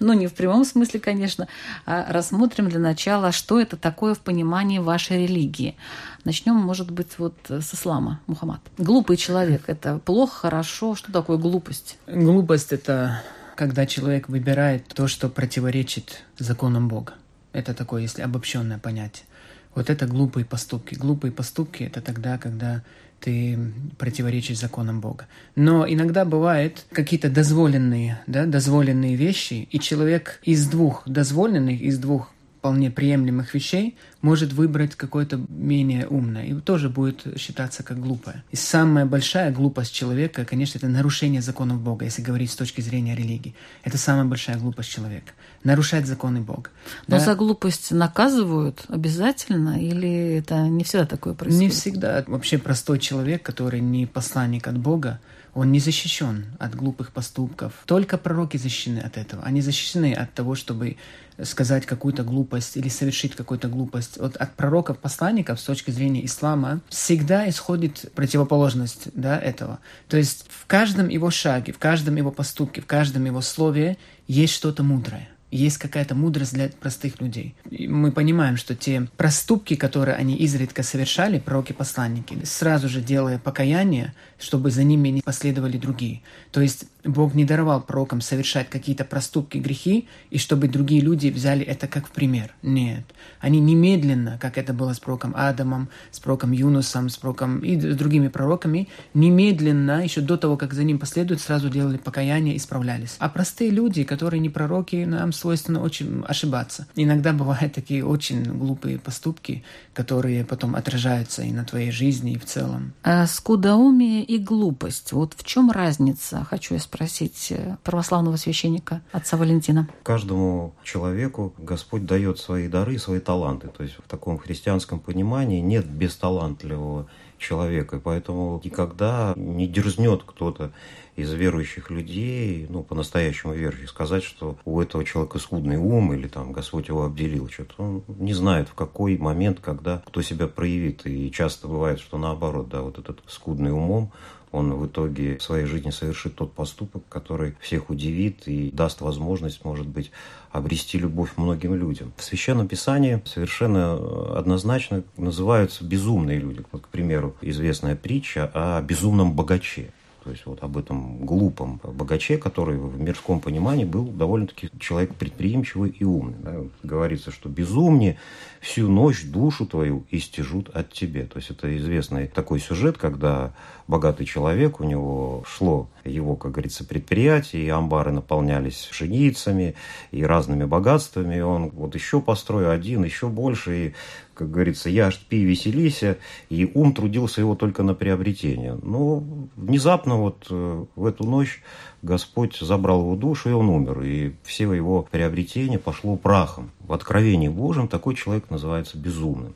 Ну, 0.02 0.12
не 0.12 0.28
в 0.28 0.34
прямом 0.34 0.66
смысле, 0.66 1.00
конечно. 1.00 1.48
А 1.86 2.12
рассмотрим 2.12 2.68
для 2.68 2.80
начала, 2.80 3.32
что 3.32 3.58
это 3.62 3.78
такое 3.78 4.14
в 4.14 4.20
понимании 4.20 4.80
вашей 4.80 5.24
религии. 5.24 5.78
Начнем, 6.26 6.56
может 6.56 6.92
быть, 6.92 7.18
вот 7.20 7.36
с 7.48 7.74
ислама, 7.74 8.20
Мухаммад. 8.28 8.60
Глупый 8.78 9.16
человек– 9.16 9.64
это 9.68 10.00
плохо, 10.00 10.40
хорошо? 10.40 10.96
Что 10.96 11.14
такое 11.14 11.38
глупость? 11.38 11.98
Глупость– 12.06 12.72
это 12.74 13.24
когда 13.56 13.86
человек 13.86 14.28
выбирает 14.28 14.90
то, 14.90 15.08
что 15.08 15.30
противоречит 15.30 16.24
законам 16.38 16.90
Бога. 16.90 17.14
Это 17.54 17.74
такое, 17.74 18.02
если 18.02 18.24
обобщенное 18.24 18.80
понятие. 18.80 19.26
Вот 19.74 19.90
это 19.90 20.06
глупые 20.06 20.44
поступки. 20.44 20.96
Глупые 20.96 21.32
поступки– 21.32 21.84
это 21.86 22.02
тогда, 22.02 22.38
когда 22.38 22.84
ты 23.26 23.58
противоречишь 23.98 24.60
законам 24.60 25.02
Бога. 25.02 25.26
Но 25.56 25.92
иногда 25.92 26.26
бывают 26.26 26.86
какие-то 26.92 27.28
дозволенные, 27.28 28.22
да, 28.28 28.46
дозволенные 28.46 29.16
вещи, 29.16 29.68
и 29.72 29.80
человек 29.80 30.40
из 30.44 30.68
двух 30.68 31.02
дозволенных, 31.08 31.82
из 31.82 31.98
двух 31.98 32.32
вполне 32.66 32.90
приемлемых 32.90 33.54
вещей 33.54 33.96
может 34.24 34.52
выбрать 34.52 34.96
какое-то 34.96 35.40
менее 35.50 36.08
умное, 36.08 36.46
и 36.46 36.54
тоже 36.56 36.90
будет 36.90 37.40
считаться 37.40 37.84
как 37.84 38.00
глупое. 38.00 38.44
И 38.50 38.56
самая 38.56 39.06
большая 39.06 39.52
глупость 39.52 39.94
человека, 39.94 40.46
конечно, 40.46 40.80
это 40.80 40.88
нарушение 40.88 41.44
законов 41.44 41.80
Бога, 41.80 42.06
если 42.06 42.24
говорить 42.24 42.50
с 42.50 42.56
точки 42.56 42.82
зрения 42.82 43.16
религии. 43.16 43.54
Это 43.84 44.00
самая 44.00 44.26
большая 44.26 44.58
глупость 44.58 44.90
человека. 44.90 45.34
Нарушать 45.64 46.08
законы 46.08 46.42
Бога. 46.42 46.72
Но 47.06 47.18
да? 47.18 47.24
за 47.24 47.36
глупость 47.36 47.92
наказывают 47.92 48.86
обязательно, 48.88 49.80
или 49.80 50.38
это 50.40 50.68
не 50.68 50.84
всегда 50.84 51.06
такое 51.06 51.36
происходит? 51.36 51.62
Не 51.62 51.70
всегда. 51.70 52.24
Вообще 52.26 52.58
простой 52.58 52.98
человек, 52.98 53.44
который 53.44 53.80
не 53.80 54.08
посланник 54.08 54.68
от 54.68 54.80
Бога, 54.80 55.20
он 55.56 55.72
не 55.72 55.80
защищен 55.80 56.46
от 56.60 56.76
глупых 56.76 57.14
поступков. 57.14 57.72
Только 57.86 58.18
пророки 58.18 58.58
защищены 58.58 59.00
от 59.00 59.18
этого. 59.18 59.42
Они 59.44 59.62
защищены 59.62 60.14
от 60.14 60.34
того, 60.34 60.54
чтобы 60.54 60.98
сказать 61.42 61.86
какую-то 61.86 62.24
глупость 62.24 62.76
или 62.76 62.90
совершить 62.90 63.36
какую-то 63.36 63.70
глупость. 63.70 64.18
Вот 64.18 64.36
от 64.36 64.54
пророков, 64.56 65.00
посланников 65.00 65.60
с 65.60 65.64
точки 65.64 65.92
зрения 65.92 66.26
ислама 66.26 66.82
всегда 66.90 67.50
исходит 67.50 68.12
противоположность 68.14 69.08
да, 69.14 69.40
этого. 69.40 69.80
То 70.10 70.18
есть 70.18 70.46
в 70.50 70.66
каждом 70.68 71.08
его 71.08 71.32
шаге, 71.32 71.72
в 71.72 71.80
каждом 71.80 72.18
его 72.18 72.32
поступке, 72.32 72.82
в 72.82 72.86
каждом 72.86 73.24
его 73.24 73.40
слове 73.40 73.98
есть 74.28 74.54
что-то 74.54 74.84
мудрое 74.84 75.30
есть 75.56 75.78
какая-то 75.78 76.16
мудрость 76.16 76.54
для 76.54 76.70
простых 76.70 77.22
людей. 77.22 77.56
И 77.70 77.88
мы 77.88 78.12
понимаем, 78.12 78.58
что 78.58 78.76
те 78.76 79.08
проступки, 79.18 79.76
которые 79.76 80.16
они 80.16 80.36
изредка 80.36 80.84
совершали, 80.84 81.40
пророки-посланники, 81.40 82.44
сразу 82.44 82.90
же 82.90 83.02
делая 83.02 83.40
покаяние, 83.40 84.14
чтобы 84.38 84.72
за 84.72 84.84
ними 84.84 85.10
не 85.10 85.22
последовали 85.22 85.78
другие. 85.78 86.22
То 86.52 86.62
есть 86.62 86.86
Бог 87.04 87.36
не 87.36 87.46
даровал 87.46 87.82
пророкам 87.82 88.22
совершать 88.22 88.70
какие-то 88.70 89.06
проступки, 89.06 89.58
грехи, 89.58 90.08
и 90.32 90.38
чтобы 90.38 90.68
другие 90.68 91.02
люди 91.02 91.28
взяли 91.28 91.64
это 91.64 91.88
как 91.88 92.10
пример. 92.10 92.54
Нет. 92.62 93.04
Они 93.40 93.60
немедленно, 93.60 94.38
как 94.42 94.58
это 94.58 94.74
было 94.74 94.94
с 94.94 95.00
пророком 95.00 95.34
Адамом, 95.36 95.90
с 96.12 96.20
пророком 96.20 96.52
Юнусом, 96.52 97.10
с 97.10 97.18
пророком 97.18 97.60
и 97.60 97.80
с 97.80 97.96
другими 97.96 98.28
пророками, 98.28 98.90
немедленно, 99.14 100.04
еще 100.04 100.22
до 100.22 100.38
того, 100.38 100.58
как 100.58 100.74
за 100.74 100.84
ним 100.84 101.00
последуют, 101.00 101.42
сразу 101.42 101.70
делали 101.70 101.98
покаяние 101.98 102.56
и 102.56 102.58
исправлялись. 102.58 103.16
А 103.20 103.30
простые 103.30 103.70
люди, 103.70 104.04
которые 104.04 104.40
не 104.40 104.50
пророки, 104.50 105.06
нам 105.06 105.32
свойственно 105.32 105.82
очень 105.82 106.24
ошибаться. 106.28 106.88
Иногда 106.96 107.34
бывают 107.34 107.74
такие 107.74 108.04
очень 108.04 108.44
глупые 108.44 108.98
поступки, 108.98 109.64
которые 109.94 110.44
потом 110.44 110.76
отражаются 110.76 111.44
и 111.44 111.52
на 111.52 111.64
твоей 111.66 111.92
жизни, 111.92 112.34
и 112.34 112.40
в 112.40 112.46
целом. 112.46 112.94
А 113.04 113.28
скудоумие 113.28 114.25
и 114.26 114.38
глупость. 114.38 115.12
Вот 115.12 115.34
в 115.34 115.44
чем 115.44 115.72
разница, 115.72 116.44
хочу 116.44 116.74
я 116.74 116.80
спросить 116.80 117.52
э, 117.52 117.78
православного 117.84 118.36
священника, 118.36 119.02
отца 119.12 119.38
Валентина. 119.38 119.88
Каждому 120.04 120.74
человеку 120.84 121.54
Господь 121.58 122.06
дает 122.06 122.40
свои 122.40 122.68
дары, 122.68 122.98
свои 122.98 123.20
таланты. 123.20 123.68
То 123.68 123.84
есть 123.84 123.96
в 123.96 124.08
таком 124.10 124.38
христианском 124.38 125.00
понимании 125.00 125.62
нет 125.62 125.86
бесталантливого 125.86 127.08
человека. 127.38 127.98
И 127.98 128.00
поэтому 128.00 128.62
никогда 128.64 129.34
не 129.36 129.68
дерзнет 129.68 130.24
кто-то 130.26 130.72
из 131.16 131.32
верующих 131.32 131.90
людей, 131.90 132.68
ну, 132.70 132.84
по-настоящему 132.84 133.54
верующих, 133.54 133.90
сказать, 133.90 134.24
что 134.24 134.58
у 134.66 134.82
этого 134.82 135.06
человека 135.06 135.40
скудный 135.40 135.78
ум 135.78 136.14
или 136.14 136.28
там 136.28 136.52
Господь 136.52 136.90
его 136.90 137.06
обделил 137.06 137.50
что-то. 137.50 137.76
Он 137.78 138.04
не 138.08 138.34
знает, 138.34 138.68
в 138.68 138.74
какой 138.74 139.18
момент, 139.18 139.60
когда 139.62 140.04
кто 140.06 140.22
себя 140.22 140.48
проявит. 140.48 141.06
И 141.06 141.32
часто 141.32 141.68
бывает, 141.68 142.00
что 142.00 142.18
наоборот, 142.18 142.70
да, 142.70 142.82
вот 142.82 143.00
этот 143.00 143.22
скудный 143.28 143.72
умом, 143.72 144.12
он 144.52 144.74
в 144.74 144.88
итоге 144.88 145.38
в 145.38 145.44
своей 145.44 145.66
жизни 145.66 145.90
совершит 145.90 146.36
тот 146.36 146.54
поступок, 146.54 147.04
который 147.10 147.56
всех 147.60 147.90
удивит 147.90 148.48
и 148.48 148.72
даст 148.72 149.02
возможность, 149.02 149.66
может 149.66 149.88
быть, 149.88 150.12
обрести 150.52 150.98
любовь 150.98 151.32
многим 151.36 151.76
людям. 151.76 152.14
В 152.16 152.24
Священном 152.24 152.68
Писании 152.68 153.22
совершенно 153.26 154.38
однозначно 154.38 155.04
называются 155.18 155.84
безумные 155.84 156.40
люди. 156.40 156.64
Вот, 156.72 156.84
к 156.84 156.88
примеру, 156.88 157.36
известная 157.42 157.98
притча 157.98 158.50
о 158.54 158.82
безумном 158.82 159.34
богаче. 159.34 159.92
То 160.26 160.32
есть 160.32 160.48
вот 160.48 160.64
об 160.64 160.76
этом 160.76 161.24
глупом 161.24 161.80
богаче, 161.84 162.40
который 162.40 162.80
в 162.80 163.00
мирском 163.00 163.40
понимании 163.40 163.86
был 163.86 164.06
довольно-таки 164.06 164.72
человек 164.80 165.14
предприимчивый 165.14 165.92
и 165.92 166.04
умный. 166.04 166.38
Да? 166.42 166.56
Говорится, 166.82 167.30
что 167.30 167.48
безумнее 167.48 168.18
всю 168.60 168.90
ночь 168.90 169.24
душу 169.24 169.68
твою 169.68 170.04
истяжут 170.10 170.70
от 170.70 170.92
тебе. 170.92 171.26
То 171.26 171.38
есть 171.38 171.52
это 171.52 171.78
известный 171.78 172.28
такой 172.28 172.60
сюжет, 172.60 172.98
когда 172.98 173.54
богатый 173.88 174.26
человек, 174.26 174.80
у 174.80 174.84
него 174.84 175.44
шло 175.48 175.88
его, 176.04 176.36
как 176.36 176.54
говорится, 176.54 176.86
предприятие, 176.86 177.66
и 177.66 177.70
амбары 177.70 178.12
наполнялись 178.12 178.88
пшеницами 178.92 179.76
и 180.12 180.24
разными 180.24 180.66
богатствами. 180.66 181.38
И 181.38 181.42
он 181.42 181.70
вот 181.70 181.96
еще 181.96 182.22
построил 182.22 182.70
один, 182.70 183.04
еще 183.04 183.28
больше, 183.28 183.88
и 183.88 183.94
как 184.34 184.52
говорится, 184.52 184.90
я 184.90 185.12
пи, 185.30 185.44
веселися, 185.44 186.18
и 186.50 186.70
ум 186.74 186.94
трудился 186.94 187.42
его 187.42 187.56
только 187.56 187.84
на 187.84 187.94
приобретение. 187.94 188.78
Но 188.82 189.24
внезапно 189.56 190.18
вот 190.18 190.48
э, 190.50 190.86
в 190.96 191.06
эту 191.06 191.24
ночь 191.24 191.64
Господь 192.02 192.58
забрал 192.60 193.02
его 193.02 193.16
душу, 193.16 193.50
и 193.50 193.54
он 193.54 193.70
умер. 193.70 194.02
И 194.02 194.36
все 194.44 194.72
его 194.74 195.08
приобретения 195.10 195.80
пошло 195.80 196.18
прахом. 196.18 196.72
В 196.80 196.94
Откровении 196.94 197.48
Божьем 197.48 197.88
такой 197.88 198.16
человек 198.16 198.50
называется 198.50 198.98
безумным. 198.98 199.56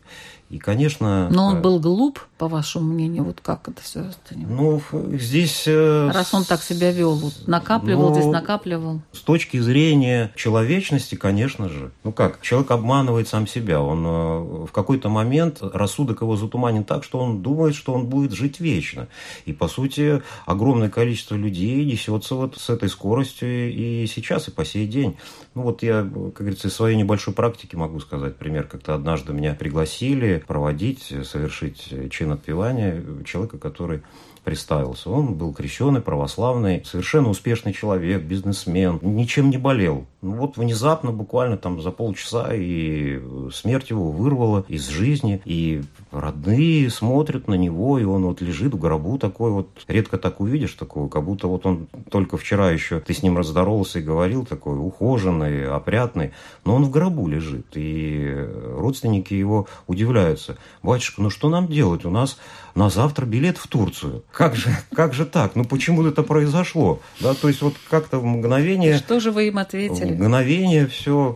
И, 0.49 0.57
конечно... 0.57 1.29
Но 1.29 1.45
он 1.45 1.57
э, 1.57 1.61
был 1.61 1.79
глуп, 1.79 2.19
по 2.39 2.47
вашему 2.47 2.93
мнению, 2.93 3.23
вот 3.23 3.39
как 3.41 3.67
это 3.67 3.83
все? 3.83 4.05
Ну, 4.31 4.81
здесь... 5.13 5.65
Э, 5.67 6.09
Раз 6.11 6.33
он 6.33 6.43
так 6.43 6.63
себя 6.63 6.91
вел, 6.91 7.15
вот, 7.15 7.33
накапливал, 7.47 8.09
ну, 8.09 8.15
здесь 8.15 8.25
накапливал. 8.25 9.01
С 9.11 9.19
точки 9.19 9.59
зрения 9.59 10.31
человечности, 10.35 11.13
конечно 11.13 11.69
же. 11.69 11.91
Ну 12.03 12.11
как, 12.11 12.41
человек 12.41 12.71
обманывает 12.71 13.27
сам 13.27 13.45
себя. 13.45 13.79
Он 13.79 14.03
э, 14.05 14.65
в 14.65 14.71
какой-то 14.71 15.09
момент, 15.09 15.59
рассудок 15.61 16.21
его 16.21 16.35
затуманен 16.35 16.83
так, 16.83 17.03
что 17.03 17.19
он 17.19 17.43
думает, 17.43 17.75
что 17.75 17.93
он 17.93 18.07
будет 18.07 18.31
жить 18.31 18.59
вечно. 18.59 19.07
И, 19.45 19.53
по 19.53 19.67
сути, 19.67 20.23
огромное 20.47 20.89
количество 20.89 21.35
людей 21.35 21.85
несется 21.85 22.33
вот 22.33 22.57
с 22.57 22.71
этой 22.71 22.89
скоростью 22.89 23.71
и 23.71 24.07
сейчас, 24.07 24.47
и 24.47 24.51
по 24.51 24.65
сей 24.65 24.87
день. 24.87 25.17
Ну 25.53 25.63
вот 25.63 25.83
я, 25.83 26.01
как 26.01 26.37
говорится, 26.37 26.69
из 26.69 26.73
своей 26.73 26.97
небольшой 26.97 27.33
практики 27.33 27.75
могу 27.75 27.99
сказать 27.99 28.37
пример. 28.37 28.65
Как-то 28.65 28.95
однажды 28.95 29.33
меня 29.33 29.53
пригласили 29.53 30.38
проводить, 30.45 31.13
совершить 31.23 31.93
чин 32.11 32.31
отпевания 32.31 33.03
человека, 33.25 33.57
который 33.57 34.01
представился. 34.43 35.09
Он 35.09 35.33
был 35.35 35.53
крещеный, 35.53 36.01
православный, 36.01 36.83
совершенно 36.85 37.29
успешный 37.29 37.73
человек, 37.73 38.23
бизнесмен, 38.23 38.99
ничем 39.01 39.49
не 39.49 39.57
болел. 39.57 40.05
Ну 40.21 40.33
вот 40.33 40.57
внезапно, 40.57 41.11
буквально 41.11 41.55
там 41.55 41.81
за 41.81 41.91
полчаса, 41.91 42.49
и 42.53 43.21
смерть 43.53 43.89
его 43.89 44.11
вырвала 44.11 44.65
из 44.67 44.87
жизни, 44.87 45.41
и 45.45 45.81
родные 46.11 46.89
смотрят 46.89 47.47
на 47.47 47.53
него, 47.53 47.97
и 47.99 48.03
он 48.03 48.25
вот 48.25 48.41
лежит 48.41 48.73
в 48.73 48.79
гробу 48.79 49.17
такой 49.17 49.51
вот, 49.51 49.69
редко 49.87 50.17
так 50.17 50.41
увидишь 50.41 50.73
такого, 50.73 51.07
как 51.07 51.23
будто 51.23 51.47
вот 51.47 51.65
он 51.65 51.87
только 52.11 52.35
вчера 52.35 52.69
еще, 52.69 52.99
ты 52.99 53.13
с 53.13 53.23
ним 53.23 53.37
раздоровался 53.37 53.99
и 53.99 54.03
говорил, 54.03 54.45
такой 54.45 54.77
ухоженный, 54.77 55.69
опрятный, 55.69 56.31
но 56.65 56.75
он 56.75 56.83
в 56.83 56.89
гробу 56.89 57.27
лежит, 57.27 57.67
и 57.75 58.45
родственники 58.75 59.33
его 59.33 59.67
удивляются. 59.87 60.57
Батюшка, 60.83 61.21
ну 61.21 61.29
что 61.29 61.47
нам 61.47 61.67
делать? 61.67 62.03
У 62.03 62.09
нас 62.09 62.37
на 62.79 62.89
завтра 62.89 63.25
билет 63.25 63.57
в 63.57 63.67
Турцию. 63.67 64.23
Как 64.31 64.55
же, 64.55 64.69
как 64.95 65.13
же 65.13 65.25
так? 65.25 65.55
Ну 65.55 65.65
почему 65.65 66.07
это 66.07 66.23
произошло? 66.23 67.01
Да, 67.19 67.33
то 67.33 67.49
есть 67.49 67.61
вот 67.61 67.75
как-то 67.89 68.19
в 68.19 68.25
мгновение... 68.25 68.97
Что 68.97 69.19
же 69.19 69.31
вы 69.31 69.49
им 69.49 69.57
ответили? 69.57 70.13
В 70.13 70.15
мгновение 70.15 70.87
все 70.87 71.35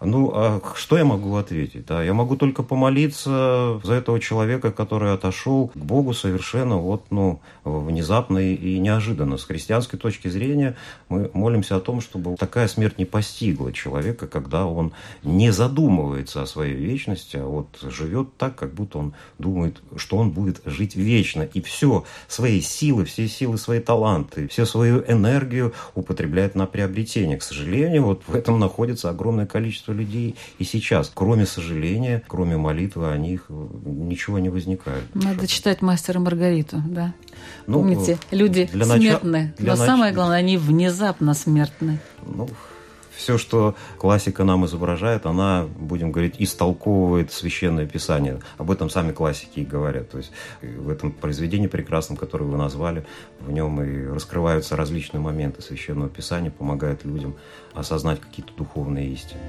Ну, 0.00 0.30
а 0.32 0.60
что 0.76 0.96
я 0.96 1.04
могу 1.04 1.34
ответить? 1.36 1.86
Да? 1.86 2.02
Я 2.02 2.14
могу 2.14 2.36
только 2.36 2.62
помолиться 2.62 3.80
за 3.82 3.94
этого 3.94 4.20
человека, 4.20 4.70
который 4.70 5.12
отошел 5.12 5.68
к 5.68 5.76
Богу 5.76 6.14
совершенно 6.14 6.76
вот, 6.76 7.06
ну, 7.10 7.40
внезапно 7.64 8.38
и 8.38 8.78
неожиданно. 8.78 9.38
С 9.38 9.44
христианской 9.44 9.98
точки 9.98 10.28
зрения 10.28 10.76
мы 11.08 11.30
молимся 11.34 11.76
о 11.76 11.80
том, 11.80 12.00
чтобы 12.00 12.36
такая 12.36 12.68
смерть 12.68 12.98
не 12.98 13.04
постигла 13.04 13.72
человека, 13.72 14.28
когда 14.28 14.66
он 14.66 14.92
не 15.24 15.50
задумывается 15.50 16.42
о 16.42 16.46
своей 16.46 16.74
вечности, 16.74 17.36
а 17.36 17.44
вот 17.44 17.68
живет 17.82 18.36
так, 18.36 18.54
как 18.54 18.74
будто 18.74 18.98
он 18.98 19.14
думает, 19.38 19.82
что 19.96 20.16
он 20.18 20.30
будет 20.30 20.60
жить 20.64 20.94
вечно. 20.94 21.42
И 21.42 21.60
все 21.60 22.04
свои 22.28 22.60
силы, 22.60 23.04
все 23.04 23.26
силы, 23.26 23.58
свои 23.58 23.80
таланты, 23.80 24.46
всю 24.48 24.64
свою 24.64 25.02
энергию 25.08 25.72
употребляет 25.94 26.54
на 26.54 26.66
приобретение. 26.66 27.36
К 27.36 27.42
сожалению, 27.42 28.04
вот 28.04 28.22
в 28.26 28.34
этом 28.34 28.60
находится 28.60 29.10
огромное 29.10 29.46
количество 29.46 29.87
количество 29.88 29.92
людей 29.92 30.36
и 30.58 30.64
сейчас. 30.64 31.10
Кроме 31.14 31.46
сожаления, 31.46 32.22
кроме 32.26 32.56
молитвы, 32.56 33.10
о 33.10 33.16
них 33.16 33.46
ничего 33.84 34.38
не 34.38 34.48
возникает. 34.48 35.02
Надо 35.14 35.46
читать 35.46 35.82
«Мастера 35.82 36.18
Маргариту», 36.18 36.82
да? 36.86 37.14
Ну, 37.66 37.80
Помните, 37.80 38.18
люди 38.30 38.68
для 38.72 38.84
смертны, 38.84 39.54
для 39.58 39.72
но 39.72 39.78
нач... 39.78 39.86
самое 39.86 40.12
главное, 40.12 40.38
они 40.38 40.56
внезапно 40.56 41.34
смертны. 41.34 41.98
Ну, 42.26 42.48
все, 43.14 43.38
что 43.38 43.74
классика 43.98 44.44
нам 44.44 44.66
изображает, 44.66 45.26
она, 45.26 45.66
будем 45.78 46.12
говорить, 46.12 46.36
истолковывает 46.38 47.32
священное 47.32 47.86
писание. 47.86 48.40
Об 48.56 48.70
этом 48.70 48.90
сами 48.90 49.12
классики 49.12 49.60
и 49.60 49.64
говорят. 49.64 50.10
То 50.10 50.18
есть 50.18 50.32
в 50.62 50.88
этом 50.88 51.12
произведении 51.12 51.66
прекрасном, 51.66 52.16
которое 52.16 52.44
вы 52.44 52.56
назвали, 52.56 53.04
в 53.40 53.50
нем 53.50 53.82
и 53.82 54.06
раскрываются 54.06 54.76
различные 54.76 55.20
моменты 55.20 55.62
священного 55.62 56.08
писания, 56.08 56.50
помогают 56.50 57.04
людям 57.04 57.36
осознать 57.74 58.20
какие-то 58.20 58.52
духовные 58.56 59.08
истины. 59.08 59.40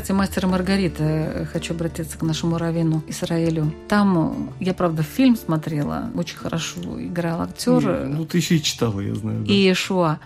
Кстати, 0.00 0.16
«Мастер 0.16 0.46
и 0.46 0.48
Маргарита», 0.48 1.04
э, 1.04 1.44
хочу 1.44 1.74
обратиться 1.74 2.16
к 2.16 2.22
нашему 2.22 2.56
раввину 2.56 3.02
Исраилю. 3.06 3.70
Там, 3.86 4.50
я, 4.58 4.72
правда, 4.72 5.02
фильм 5.02 5.36
смотрела, 5.36 6.10
очень 6.14 6.38
хорошо 6.38 6.80
играл 6.98 7.42
актер. 7.42 8.06
ну, 8.08 8.24
ты 8.24 8.38
еще 8.38 8.56
и 8.56 8.62
читала, 8.62 9.00
я 9.00 9.14
знаю. 9.14 9.44
Да. 9.44 9.52
И 9.52 9.56
Иешуа. 9.56 10.18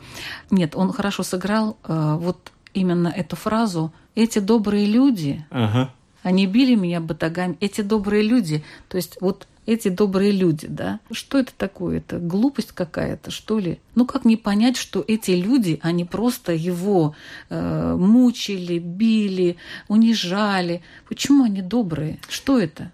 Нет, 0.52 0.76
он 0.76 0.92
хорошо 0.92 1.24
сыграл 1.24 1.76
э, 1.82 2.16
вот 2.20 2.52
именно 2.72 3.08
эту 3.08 3.34
фразу 3.34 3.92
«Эти 4.14 4.38
добрые 4.38 4.86
люди, 4.86 5.44
ага. 5.50 5.90
они 6.22 6.46
били 6.46 6.76
меня 6.76 7.00
батагами, 7.00 7.56
эти 7.58 7.80
добрые 7.80 8.22
люди». 8.22 8.62
То 8.88 8.96
есть 8.96 9.18
вот 9.20 9.48
эти 9.66 9.88
добрые 9.88 10.32
люди, 10.32 10.66
да? 10.66 11.00
Что 11.10 11.38
это 11.38 11.52
такое? 11.56 11.98
Это 11.98 12.18
глупость 12.18 12.72
какая-то, 12.72 13.30
что 13.30 13.58
ли? 13.58 13.78
Ну 13.94 14.06
как 14.06 14.24
не 14.24 14.36
понять, 14.36 14.76
что 14.76 15.04
эти 15.06 15.32
люди, 15.32 15.78
они 15.82 16.04
просто 16.04 16.52
его 16.52 17.14
э, 17.50 17.96
мучили, 17.98 18.78
били, 18.78 19.56
унижали? 19.88 20.82
Почему 21.08 21.44
они 21.44 21.62
добрые? 21.62 22.18
Что 22.28 22.58
это? 22.58 22.92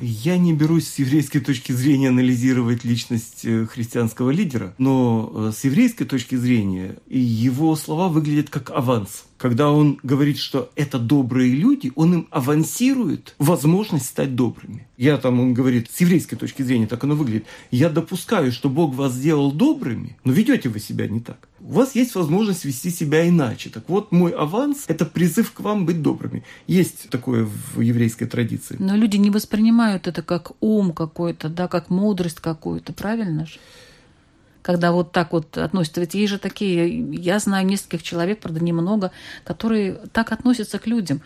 Я 0.00 0.38
не 0.38 0.54
берусь 0.54 0.88
с 0.88 0.98
еврейской 0.98 1.40
точки 1.40 1.72
зрения 1.72 2.08
анализировать 2.08 2.84
личность 2.84 3.44
э, 3.44 3.66
христианского 3.66 4.30
лидера, 4.30 4.74
но 4.78 5.30
э, 5.34 5.52
с 5.54 5.64
еврейской 5.64 6.04
точки 6.04 6.36
зрения 6.36 6.96
его 7.08 7.74
слова 7.76 8.08
выглядят 8.08 8.50
как 8.50 8.70
аванс. 8.70 9.24
Когда 9.40 9.70
он 9.70 9.98
говорит, 10.02 10.36
что 10.36 10.70
это 10.76 10.98
добрые 10.98 11.54
люди, 11.54 11.92
он 11.94 12.12
им 12.12 12.28
авансирует 12.30 13.34
возможность 13.38 14.04
стать 14.04 14.36
добрыми. 14.36 14.86
Я 14.98 15.16
там, 15.16 15.40
он 15.40 15.54
говорит, 15.54 15.90
с 15.90 15.98
еврейской 16.02 16.36
точки 16.36 16.60
зрения 16.60 16.86
так 16.86 17.02
оно 17.04 17.14
выглядит. 17.14 17.46
Я 17.70 17.88
допускаю, 17.88 18.52
что 18.52 18.68
Бог 18.68 18.94
вас 18.94 19.14
сделал 19.14 19.50
добрыми, 19.50 20.18
но 20.24 20.32
ведете 20.32 20.68
вы 20.68 20.78
себя 20.78 21.08
не 21.08 21.20
так. 21.20 21.48
У 21.58 21.72
вас 21.72 21.94
есть 21.94 22.14
возможность 22.16 22.66
вести 22.66 22.90
себя 22.90 23.26
иначе. 23.26 23.70
Так 23.70 23.88
вот, 23.88 24.12
мой 24.12 24.32
аванс– 24.32 24.84
это 24.88 25.06
призыв 25.06 25.52
к 25.52 25.60
вам 25.60 25.86
быть 25.86 26.02
добрыми. 26.02 26.44
Есть 26.66 27.08
такое 27.08 27.46
в 27.46 27.80
еврейской 27.80 28.26
традиции. 28.26 28.76
Но 28.78 28.94
люди 28.94 29.16
не 29.16 29.30
воспринимают 29.30 30.06
это 30.06 30.20
как 30.20 30.52
ум 30.60 30.92
какой-то, 30.92 31.48
да, 31.48 31.66
как 31.66 31.88
мудрость 31.88 32.40
какую-то, 32.40 32.92
правильно 32.92 33.46
же? 33.46 33.58
Когда 34.62 34.92
вот 34.92 35.12
так 35.12 35.32
вот 35.32 35.56
относятся. 35.56 36.00
Ведь 36.00 36.14
есть 36.14 36.30
же 36.30 36.38
такие, 36.38 37.04
я 37.12 37.38
знаю 37.38 37.66
нескольких 37.66 38.02
человек, 38.02 38.40
правда, 38.40 38.60
немного, 38.60 39.10
которые 39.44 40.00
так 40.12 40.32
относятся 40.32 40.78
к 40.78 40.86
людям. 40.86 41.22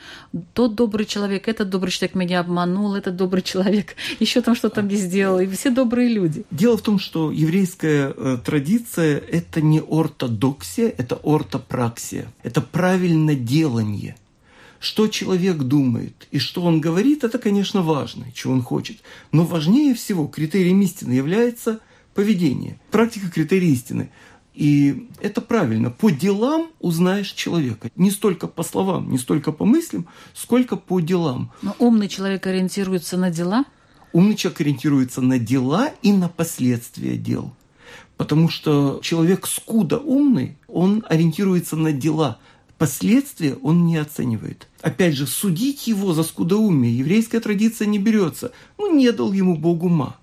Тот 0.52 0.74
добрый 0.74 1.06
человек, 1.06 1.48
этот 1.48 1.70
добрый 1.70 1.90
человек 1.90 2.14
меня 2.14 2.40
обманул, 2.40 2.94
этот 2.94 3.16
добрый 3.16 3.42
человек 3.42 3.96
еще 4.20 4.40
там 4.40 4.54
что-то 4.54 4.82
мне 4.82 4.96
сделал, 4.96 5.40
и 5.40 5.46
все 5.46 5.70
добрые 5.70 6.08
люди. 6.08 6.44
Дело 6.50 6.76
в 6.76 6.82
том, 6.82 6.98
что 6.98 7.30
еврейская 7.30 8.14
э, 8.16 8.38
традиция– 8.44 9.18
это 9.32 9.60
не 9.60 9.80
ортодоксия, 9.80 10.92
это 10.96 11.18
ортопраксия, 11.22 12.32
это 12.42 12.60
правильное 12.60 13.36
делание– 13.36 14.16
что 14.80 15.08
человек 15.08 15.56
думает 15.56 16.28
и 16.30 16.38
что 16.38 16.60
он 16.60 16.78
говорит, 16.78 17.24
это, 17.24 17.38
конечно, 17.38 17.80
важно, 17.80 18.26
чего 18.34 18.52
он 18.52 18.60
хочет. 18.60 18.98
Но 19.32 19.44
важнее 19.44 19.94
всего 19.94 20.26
критерием 20.26 20.82
истины 20.82 21.12
является– 21.12 21.80
поведение. 22.14 22.78
Практика 22.90 23.30
критерий 23.30 23.72
истины. 23.72 24.10
И 24.54 25.08
это 25.20 25.40
правильно. 25.40 25.90
По 25.90 26.10
делам 26.10 26.70
узнаешь 26.80 27.32
человека. 27.32 27.90
Не 27.96 28.10
столько 28.10 28.46
по 28.46 28.62
словам, 28.62 29.10
не 29.10 29.18
столько 29.18 29.50
по 29.50 29.64
мыслям, 29.64 30.06
сколько 30.32 30.76
по 30.76 31.00
делам. 31.00 31.52
Но 31.60 31.74
умный 31.78 32.08
человек 32.08 32.46
ориентируется 32.46 33.16
на 33.16 33.30
дела? 33.30 33.64
Умный 34.12 34.36
человек 34.36 34.60
ориентируется 34.60 35.20
на 35.20 35.40
дела 35.40 35.90
и 36.02 36.12
на 36.12 36.28
последствия 36.28 37.16
дел. 37.16 37.52
Потому 38.16 38.48
что 38.48 39.00
человек 39.02 39.46
скуда 39.48 39.98
умный, 39.98 40.56
он 40.68 41.04
ориентируется 41.08 41.74
на 41.74 41.92
дела. 41.92 42.38
Последствия 42.78 43.56
он 43.56 43.86
не 43.86 43.96
оценивает. 43.96 44.68
Опять 44.82 45.14
же, 45.14 45.26
судить 45.26 45.88
его 45.88 46.12
за 46.12 46.22
скудоумие 46.22 46.96
еврейская 46.96 47.40
традиция 47.40 47.86
не 47.86 47.98
берется. 47.98 48.52
Ну, 48.78 48.94
не 48.96 49.10
дал 49.10 49.32
ему 49.32 49.56
Бог 49.56 49.82
ума. 49.82 50.16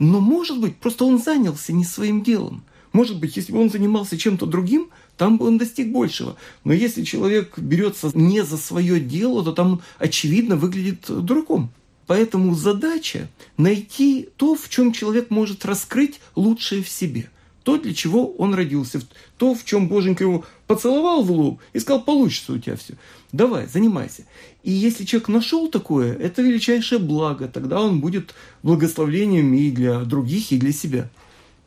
Но, 0.00 0.18
может 0.18 0.58
быть, 0.58 0.76
просто 0.76 1.04
он 1.04 1.22
занялся 1.22 1.72
не 1.72 1.84
своим 1.84 2.22
делом. 2.22 2.64
Может 2.92 3.20
быть, 3.20 3.36
если 3.36 3.52
бы 3.52 3.60
он 3.60 3.70
занимался 3.70 4.18
чем-то 4.18 4.46
другим, 4.46 4.88
там 5.16 5.36
бы 5.36 5.46
он 5.46 5.58
достиг 5.58 5.92
большего. 5.92 6.36
Но 6.64 6.72
если 6.72 7.04
человек 7.04 7.58
берется 7.58 8.10
не 8.14 8.42
за 8.42 8.56
свое 8.56 8.98
дело, 8.98 9.44
то 9.44 9.52
там 9.52 9.82
очевидно 9.98 10.56
выглядит 10.56 11.04
дураком. 11.06 11.70
Поэтому 12.06 12.54
задача 12.54 13.28
найти 13.58 14.30
то, 14.36 14.56
в 14.56 14.70
чем 14.70 14.92
человек 14.92 15.30
может 15.30 15.66
раскрыть 15.66 16.20
лучшее 16.34 16.82
в 16.82 16.88
себе. 16.88 17.28
То, 17.76 17.82
для 17.82 17.94
чего 17.94 18.32
он 18.32 18.54
родился. 18.54 19.00
То, 19.36 19.54
в 19.54 19.64
чем 19.64 19.88
Боженька 19.88 20.24
его 20.24 20.44
поцеловал 20.66 21.22
в 21.22 21.30
лоб 21.30 21.60
и 21.72 21.78
сказал, 21.78 22.02
получится 22.02 22.52
у 22.52 22.58
тебя 22.58 22.76
все. 22.76 22.94
Давай, 23.32 23.66
занимайся. 23.66 24.24
И 24.62 24.70
если 24.72 25.04
человек 25.04 25.28
нашел 25.28 25.68
такое, 25.68 26.14
это 26.14 26.42
величайшее 26.42 26.98
благо. 26.98 27.48
Тогда 27.48 27.80
он 27.80 28.00
будет 28.00 28.34
благословением 28.62 29.54
и 29.54 29.70
для 29.70 30.00
других, 30.00 30.52
и 30.52 30.58
для 30.58 30.72
себя. 30.72 31.08